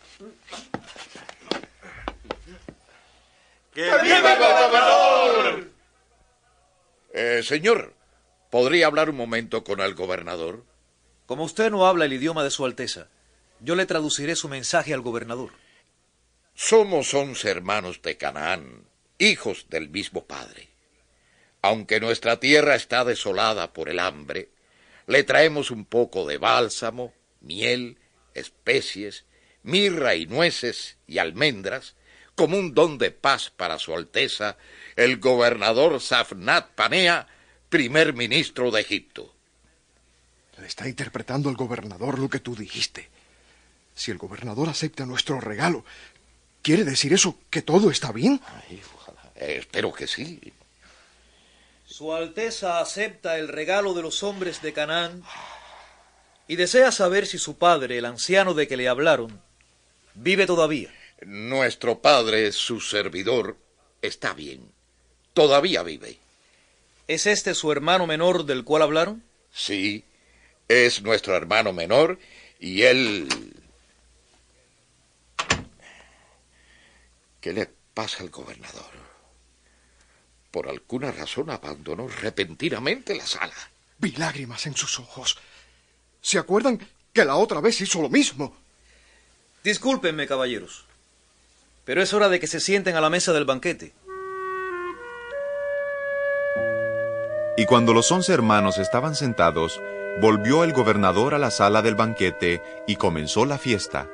¡Que 3.75 3.83
viva 3.83 4.33
el 4.33 4.39
gobernador! 4.39 5.71
Eh, 7.13 7.43
señor, 7.45 7.95
¿podría 8.51 8.87
hablar 8.87 9.11
un 9.11 9.17
momento 9.17 9.63
con 9.63 9.81
el 9.81 9.95
gobernador? 9.95 10.65
Como 11.27 11.45
usted 11.45 11.71
no 11.71 11.87
habla 11.87 12.07
el 12.07 12.15
idioma 12.15 12.43
de 12.43 12.51
Su 12.51 12.65
Alteza, 12.65 13.09
yo 13.61 13.75
le 13.75 13.87
traduciré 13.87 14.37
su 14.37 14.49
mensaje 14.49 14.95
al 14.95 15.01
gobernador. 15.01 15.53
Somos 16.55 17.15
once 17.15 17.49
hermanos 17.49 18.03
de 18.03 18.17
Canaán, 18.17 18.85
hijos 19.19 19.67
del 19.69 19.89
mismo 19.89 20.25
padre. 20.25 20.69
Aunque 21.63 22.01
nuestra 22.01 22.41
tierra 22.41 22.75
está 22.75 23.05
desolada 23.05 23.73
por 23.73 23.89
el 23.89 23.99
hambre, 23.99 24.49
le 25.07 25.23
traemos 25.25 25.71
un 25.71 25.85
poco 25.85 26.27
de 26.27 26.39
bálsamo, 26.39 27.13
miel, 27.41 27.99
especies, 28.35 29.25
mirra 29.63 30.15
y 30.15 30.27
nueces 30.27 30.97
y 31.07 31.19
almendras, 31.19 31.95
como 32.35 32.57
un 32.57 32.75
don 32.75 32.99
de 32.99 33.11
paz 33.11 33.51
para 33.51 33.79
Su 33.79 33.95
Alteza, 33.95 34.57
el 34.95 35.19
gobernador 35.19 36.01
Safnat 36.01 36.71
Panea, 36.71 37.27
primer 37.69 38.15
ministro 38.15 38.71
de 38.71 38.81
Egipto. 38.81 39.35
Le 40.59 40.67
está 40.67 40.89
interpretando 40.89 41.51
el 41.51 41.57
gobernador 41.57 42.19
lo 42.19 42.29
que 42.29 42.41
tú 42.41 42.55
dijiste. 42.55 43.09
Si 43.99 44.13
el 44.13 44.19
gobernador 44.19 44.69
acepta 44.69 45.05
nuestro 45.07 45.41
regalo, 45.41 45.85
¿quiere 46.63 46.85
decir 46.85 47.13
eso 47.13 47.37
que 47.51 47.63
todo 47.63 47.91
está 47.91 48.13
bien? 48.13 48.41
Ay, 48.47 48.81
ojalá. 48.95 49.21
Eh, 49.35 49.57
espero 49.59 49.93
que 49.93 50.07
sí. 50.07 50.53
Su 51.85 52.15
Alteza 52.15 52.79
acepta 52.79 53.39
el 53.39 53.49
regalo 53.49 53.95
de 53.95 54.03
los 54.03 54.23
hombres 54.23 54.63
de 54.63 54.73
Canaán 54.73 55.25
y 56.47 56.55
desea 56.55 56.93
saber 56.93 57.27
si 57.27 57.39
su 57.39 57.59
padre, 57.59 57.99
el 57.99 58.05
anciano 58.05 58.55
de 58.55 58.69
que 58.69 58.77
le 58.77 58.87
hablaron, 58.87 59.43
vive 60.15 60.47
todavía. 60.47 60.95
Nuestro 61.23 61.99
padre, 61.99 62.53
su 62.53 62.81
servidor, 62.81 63.57
está 64.01 64.33
bien. 64.33 64.71
Todavía 65.35 65.83
vive. 65.83 66.21
¿Es 67.09 67.27
este 67.27 67.53
su 67.53 67.73
hermano 67.73 68.07
menor 68.07 68.47
del 68.47 68.63
cual 68.63 68.83
hablaron? 68.83 69.25
Sí, 69.53 70.05
es 70.69 71.03
nuestro 71.03 71.35
hermano 71.35 71.73
menor 71.73 72.21
y 72.61 72.83
él... 72.83 73.27
¿Qué 77.41 77.53
le 77.53 77.71
pasa 77.95 78.23
al 78.23 78.31
gobernador? 78.31 78.91
Por 80.51 80.69
alguna 80.69 81.13
razón 81.13 81.51
abandonó 81.51 82.09
repentinamente 82.09 83.15
la 83.15 83.27
sala. 83.27 83.55
Vi 83.99 84.13
lágrimas 84.13 84.67
en 84.67 84.77
sus 84.77 84.99
ojos. 84.99 85.39
¿Se 86.21 86.39
acuerdan 86.39 86.81
que 87.13 87.25
la 87.25 87.37
otra 87.37 87.61
vez 87.61 87.81
hizo 87.81 88.01
lo 88.03 88.09
mismo? 88.09 88.57
Discúlpenme, 89.63 90.27
caballeros, 90.27 90.85
pero 91.85 92.03
es 92.03 92.13
hora 92.13 92.29
de 92.29 92.41
que 92.41 92.47
se 92.47 92.61
sienten 92.61 92.97
a 92.97 93.01
la 93.01 93.11
mesa 93.11 93.33
del 93.33 93.45
banquete. 93.45 93.93
Y 97.57 97.67
cuando 97.67 97.93
los 97.93 98.11
once 98.13 98.33
hermanos 98.33 98.79
estaban 98.79 99.17
sentados, 99.17 99.81
volvió 100.21 100.65
el 100.65 100.73
gobernador 100.73 101.35
a 101.35 101.39
la 101.39 101.51
sala 101.51 101.83
del 101.83 101.97
banquete 101.97 102.63
y 102.87 102.97
comenzó 102.97 103.45
la 103.45 103.59
fiesta. 103.59 104.09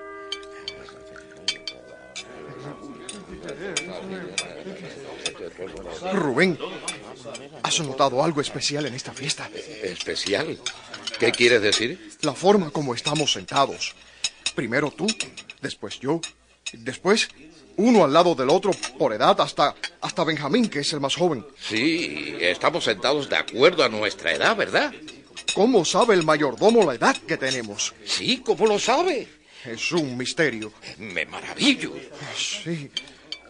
Rubén, 6.17 6.59
¿has 7.63 7.81
notado 7.81 8.23
algo 8.23 8.41
especial 8.41 8.87
en 8.87 8.95
esta 8.95 9.13
fiesta? 9.13 9.49
¿Especial? 9.83 10.59
¿Qué 11.19 11.33
quieres 11.33 11.63
decir? 11.63 12.11
La 12.23 12.35
forma 12.35 12.71
como 12.71 12.95
estamos 12.95 13.33
sentados. 13.33 13.95
Primero 14.55 14.91
tú, 14.91 15.07
después 15.61 15.99
yo, 16.01 16.21
después 16.73 17.29
uno 17.77 18.05
al 18.05 18.13
lado 18.13 18.35
del 18.35 18.51
otro 18.51 18.71
por 18.99 19.13
edad 19.13 19.41
hasta, 19.41 19.75
hasta 20.01 20.25
Benjamín, 20.25 20.69
que 20.69 20.81
es 20.81 20.93
el 20.93 21.01
más 21.01 21.17
joven. 21.17 21.45
Sí, 21.59 22.37
estamos 22.41 22.85
sentados 22.85 23.29
de 23.29 23.37
acuerdo 23.37 23.83
a 23.83 23.89
nuestra 23.89 24.33
edad, 24.33 24.57
¿verdad? 24.57 24.93
¿Cómo 25.55 25.85
sabe 25.85 26.15
el 26.15 26.25
mayordomo 26.25 26.85
la 26.85 26.95
edad 26.95 27.17
que 27.17 27.37
tenemos? 27.37 27.95
Sí, 28.05 28.43
¿cómo 28.45 28.67
lo 28.67 28.79
sabe? 28.79 29.29
Es 29.65 29.93
un 29.93 30.17
misterio. 30.17 30.73
Me 30.99 31.27
maravillo. 31.27 31.93
Sí, 32.37 32.91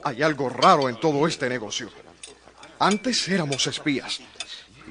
hay 0.03 0.23
algo 0.23 0.49
raro 0.49 0.89
en 0.89 1.01
todo 1.01 1.27
este 1.27 1.49
negocio. 1.49 1.91
Antes 2.85 3.27
éramos 3.29 3.67
espías 3.67 4.21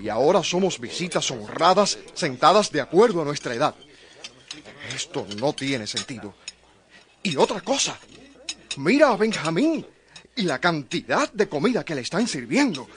y 0.02 0.10
ahora 0.10 0.42
somos 0.44 0.80
visitas 0.80 1.30
honradas 1.30 2.00
sentadas 2.16 2.72
de 2.72 2.82
acuerdo 2.82 3.22
a 3.22 3.26
nuestra 3.26 3.54
edad. 3.54 3.76
Esto 4.96 5.28
no 5.38 5.54
tiene 5.54 5.86
sentido. 5.86 6.34
Y 7.22 7.36
otra 7.36 7.62
cosa, 7.62 8.00
mira 8.78 9.10
a 9.10 9.16
Benjamín 9.16 9.86
y 10.36 10.42
la 10.42 10.60
cantidad 10.60 11.32
de 11.32 11.48
comida 11.48 11.86
que 11.86 11.94
le 11.94 12.02
están 12.02 12.28
sirviendo. 12.28 12.90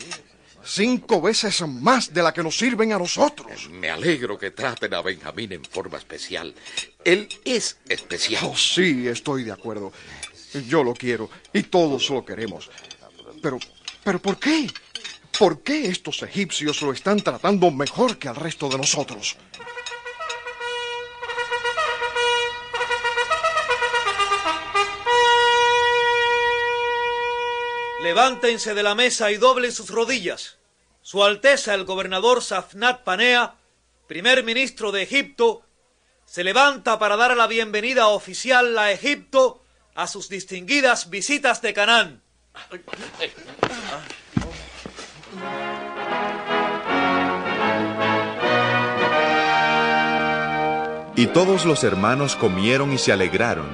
Cinco 0.64 1.20
veces 1.20 1.60
más 1.60 2.14
de 2.14 2.22
la 2.22 2.32
que 2.32 2.42
nos 2.42 2.56
sirven 2.56 2.94
a 2.94 2.98
nosotros. 2.98 3.68
Me 3.68 3.90
alegro 3.90 4.38
que 4.38 4.52
traten 4.52 4.94
a 4.94 5.02
Benjamín 5.02 5.52
en 5.52 5.64
forma 5.66 5.98
especial. 5.98 6.54
Él 7.04 7.28
es 7.44 7.76
especial. 7.86 8.46
Oh, 8.46 8.56
sí, 8.56 9.06
estoy 9.06 9.44
de 9.44 9.52
acuerdo. 9.52 9.92
Yo 10.66 10.82
lo 10.82 10.94
quiero 10.94 11.28
y 11.52 11.64
todos 11.64 12.08
lo 12.08 12.24
queremos. 12.24 12.70
Pero, 13.42 13.58
pero 14.02 14.22
¿por 14.22 14.38
qué? 14.38 14.66
¿Por 15.38 15.62
qué 15.62 15.88
estos 15.88 16.22
egipcios 16.22 16.80
lo 16.80 16.92
están 16.92 17.20
tratando 17.20 17.70
mejor 17.70 18.16
que 18.18 18.28
al 18.28 18.36
resto 18.36 18.70
de 18.70 18.78
nosotros? 18.78 19.36
Levántense 28.02 28.72
de 28.72 28.82
la 28.82 28.94
mesa 28.94 29.30
y 29.30 29.36
doblen 29.36 29.72
sus 29.72 29.90
rodillas. 29.90 30.56
Su 31.02 31.22
Alteza 31.22 31.74
el 31.74 31.84
gobernador 31.84 32.42
Safnat 32.42 33.04
Panea, 33.04 33.56
primer 34.06 34.42
ministro 34.42 34.90
de 34.90 35.02
Egipto, 35.02 35.62
se 36.24 36.44
levanta 36.44 36.98
para 36.98 37.16
dar 37.16 37.36
la 37.36 37.46
bienvenida 37.46 38.08
oficial 38.08 38.78
a 38.78 38.90
Egipto 38.90 39.62
a 39.94 40.06
sus 40.06 40.30
distinguidas 40.30 41.10
visitas 41.10 41.60
de 41.60 41.74
Canaán. 41.74 42.22
Y 51.18 51.28
todos 51.28 51.64
los 51.64 51.82
hermanos 51.82 52.36
comieron 52.36 52.92
y 52.92 52.98
se 52.98 53.10
alegraron. 53.10 53.68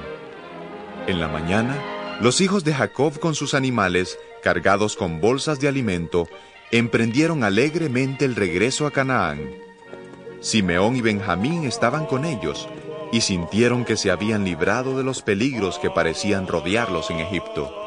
En 1.07 1.19
la 1.19 1.27
mañana, 1.27 1.77
los 2.21 2.39
hijos 2.39 2.63
de 2.63 2.73
Jacob 2.73 3.19
con 3.19 3.35
sus 3.35 3.53
animales, 3.53 4.17
cargados 4.41 4.95
con 4.95 5.19
bolsas 5.19 5.59
de 5.59 5.67
alimento, 5.67 6.29
emprendieron 6.71 7.43
alegremente 7.43 8.23
el 8.23 8.37
regreso 8.37 8.87
a 8.87 8.91
Canaán. 8.91 9.41
Simeón 10.39 10.95
y 10.95 11.01
Benjamín 11.01 11.65
estaban 11.65 12.05
con 12.05 12.23
ellos 12.23 12.69
y 13.11 13.19
sintieron 13.19 13.83
que 13.83 13.97
se 13.97 14.09
habían 14.09 14.45
librado 14.45 14.97
de 14.97 15.03
los 15.03 15.21
peligros 15.21 15.79
que 15.79 15.89
parecían 15.89 16.47
rodearlos 16.47 17.11
en 17.11 17.19
Egipto. 17.19 17.82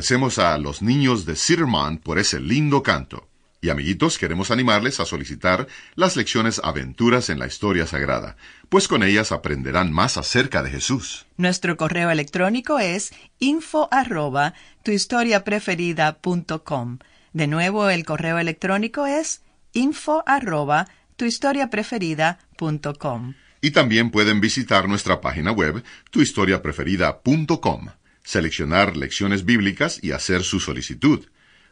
Agradecemos 0.00 0.38
a 0.38 0.56
los 0.56 0.80
niños 0.80 1.26
de 1.26 1.36
Cedarmont 1.36 2.02
por 2.02 2.18
ese 2.18 2.40
lindo 2.40 2.82
canto. 2.82 3.28
Y 3.60 3.68
amiguitos, 3.68 4.16
queremos 4.16 4.50
animarles 4.50 4.98
a 4.98 5.04
solicitar 5.04 5.66
las 5.94 6.16
lecciones 6.16 6.58
Aventuras 6.64 7.28
en 7.28 7.38
la 7.38 7.46
Historia 7.46 7.86
Sagrada, 7.86 8.38
pues 8.70 8.88
con 8.88 9.02
ellas 9.02 9.30
aprenderán 9.30 9.92
más 9.92 10.16
acerca 10.16 10.62
de 10.62 10.70
Jesús. 10.70 11.26
Nuestro 11.36 11.76
correo 11.76 12.10
electrónico 12.10 12.78
es 12.78 13.12
info 13.40 13.90
arroba 13.92 14.54
tuhistoriapreferida.com. 14.84 16.98
De 17.34 17.46
nuevo, 17.46 17.90
el 17.90 18.06
correo 18.06 18.38
electrónico 18.38 19.04
es 19.04 19.42
info 19.74 20.24
arroba 20.26 20.88
tuhistoriapreferida.com. 21.16 23.34
Y 23.60 23.72
también 23.72 24.10
pueden 24.10 24.40
visitar 24.40 24.88
nuestra 24.88 25.20
página 25.20 25.52
web, 25.52 25.84
tuhistoriapreferida.com, 26.10 27.88
seleccionar 28.30 28.96
lecciones 28.96 29.44
bíblicas 29.44 29.98
y 30.02 30.12
hacer 30.12 30.44
su 30.44 30.60
solicitud. 30.60 31.26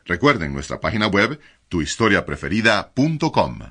Recuerden 0.04 0.52
nuestra 0.52 0.80
página 0.80 1.06
web, 1.06 1.38
tuhistoriapreferida.com. 1.68 3.62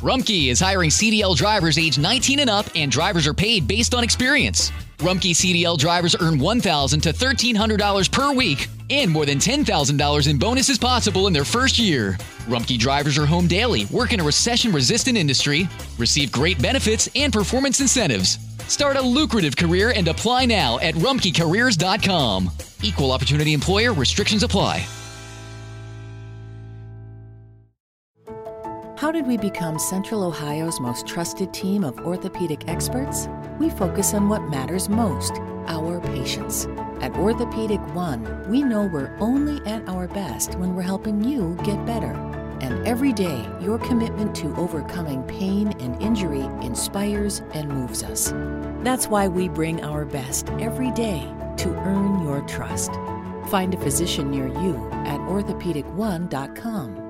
Rumkey 0.00 0.50
is 0.50 0.60
hiring 0.60 0.90
CDL 0.90 1.34
drivers 1.34 1.78
age 1.78 1.98
19 1.98 2.40
and 2.40 2.50
up, 2.50 2.66
and 2.74 2.92
drivers 2.92 3.26
are 3.26 3.34
paid 3.34 3.66
based 3.66 3.94
on 3.94 4.04
experience. 4.04 4.70
Rumkey 4.98 5.32
CDL 5.32 5.78
drivers 5.78 6.14
earn 6.20 6.38
1,000 6.38 7.00
to 7.00 7.12
$1,300 7.12 8.10
per 8.10 8.32
week, 8.32 8.68
and 8.90 9.10
more 9.10 9.26
than 9.26 9.38
$10,000 9.38 10.28
in 10.30 10.38
bonuses 10.38 10.78
possible 10.78 11.26
in 11.26 11.32
their 11.32 11.44
first 11.44 11.78
year. 11.78 12.12
Rumkey 12.46 12.78
drivers 12.78 13.18
are 13.18 13.26
home 13.26 13.46
daily, 13.46 13.86
work 13.86 14.12
in 14.12 14.20
a 14.20 14.24
recession 14.24 14.72
resistant 14.72 15.16
industry, 15.16 15.68
receive 15.98 16.30
great 16.30 16.60
benefits 16.60 17.08
and 17.16 17.32
performance 17.32 17.80
incentives. 17.80 18.38
Start 18.68 18.96
a 18.96 19.02
lucrative 19.02 19.56
career 19.56 19.92
and 19.94 20.08
apply 20.08 20.46
now 20.46 20.78
at 20.80 20.94
rumkeycareers.com. 20.94 22.50
Equal 22.82 23.12
opportunity 23.12 23.52
employer 23.52 23.92
restrictions 23.92 24.42
apply. 24.42 24.86
How 28.96 29.12
did 29.12 29.26
we 29.26 29.36
become 29.36 29.78
Central 29.78 30.24
Ohio's 30.24 30.80
most 30.80 31.06
trusted 31.06 31.52
team 31.52 31.84
of 31.84 31.98
orthopedic 32.00 32.68
experts? 32.68 33.28
We 33.58 33.68
focus 33.68 34.14
on 34.14 34.30
what 34.30 34.48
matters 34.48 34.88
most 34.88 35.32
our 35.66 36.00
patients. 36.00 36.66
At 37.04 37.14
Orthopedic 37.18 37.82
One, 37.94 38.48
we 38.48 38.62
know 38.62 38.86
we're 38.86 39.14
only 39.20 39.60
at 39.70 39.86
our 39.86 40.08
best 40.08 40.54
when 40.54 40.74
we're 40.74 40.80
helping 40.80 41.22
you 41.22 41.54
get 41.62 41.84
better. 41.84 42.14
And 42.62 42.88
every 42.88 43.12
day, 43.12 43.46
your 43.60 43.78
commitment 43.78 44.34
to 44.36 44.56
overcoming 44.56 45.22
pain 45.24 45.74
and 45.80 46.00
injury 46.00 46.40
inspires 46.66 47.42
and 47.52 47.68
moves 47.68 48.02
us. 48.02 48.32
That's 48.82 49.06
why 49.06 49.28
we 49.28 49.50
bring 49.50 49.84
our 49.84 50.06
best 50.06 50.48
every 50.52 50.92
day 50.92 51.30
to 51.58 51.68
earn 51.74 52.22
your 52.22 52.40
trust. 52.48 52.92
Find 53.48 53.74
a 53.74 53.78
physician 53.78 54.30
near 54.30 54.46
you 54.46 54.88
at 55.04 55.20
orthopedic1.com. 55.20 57.03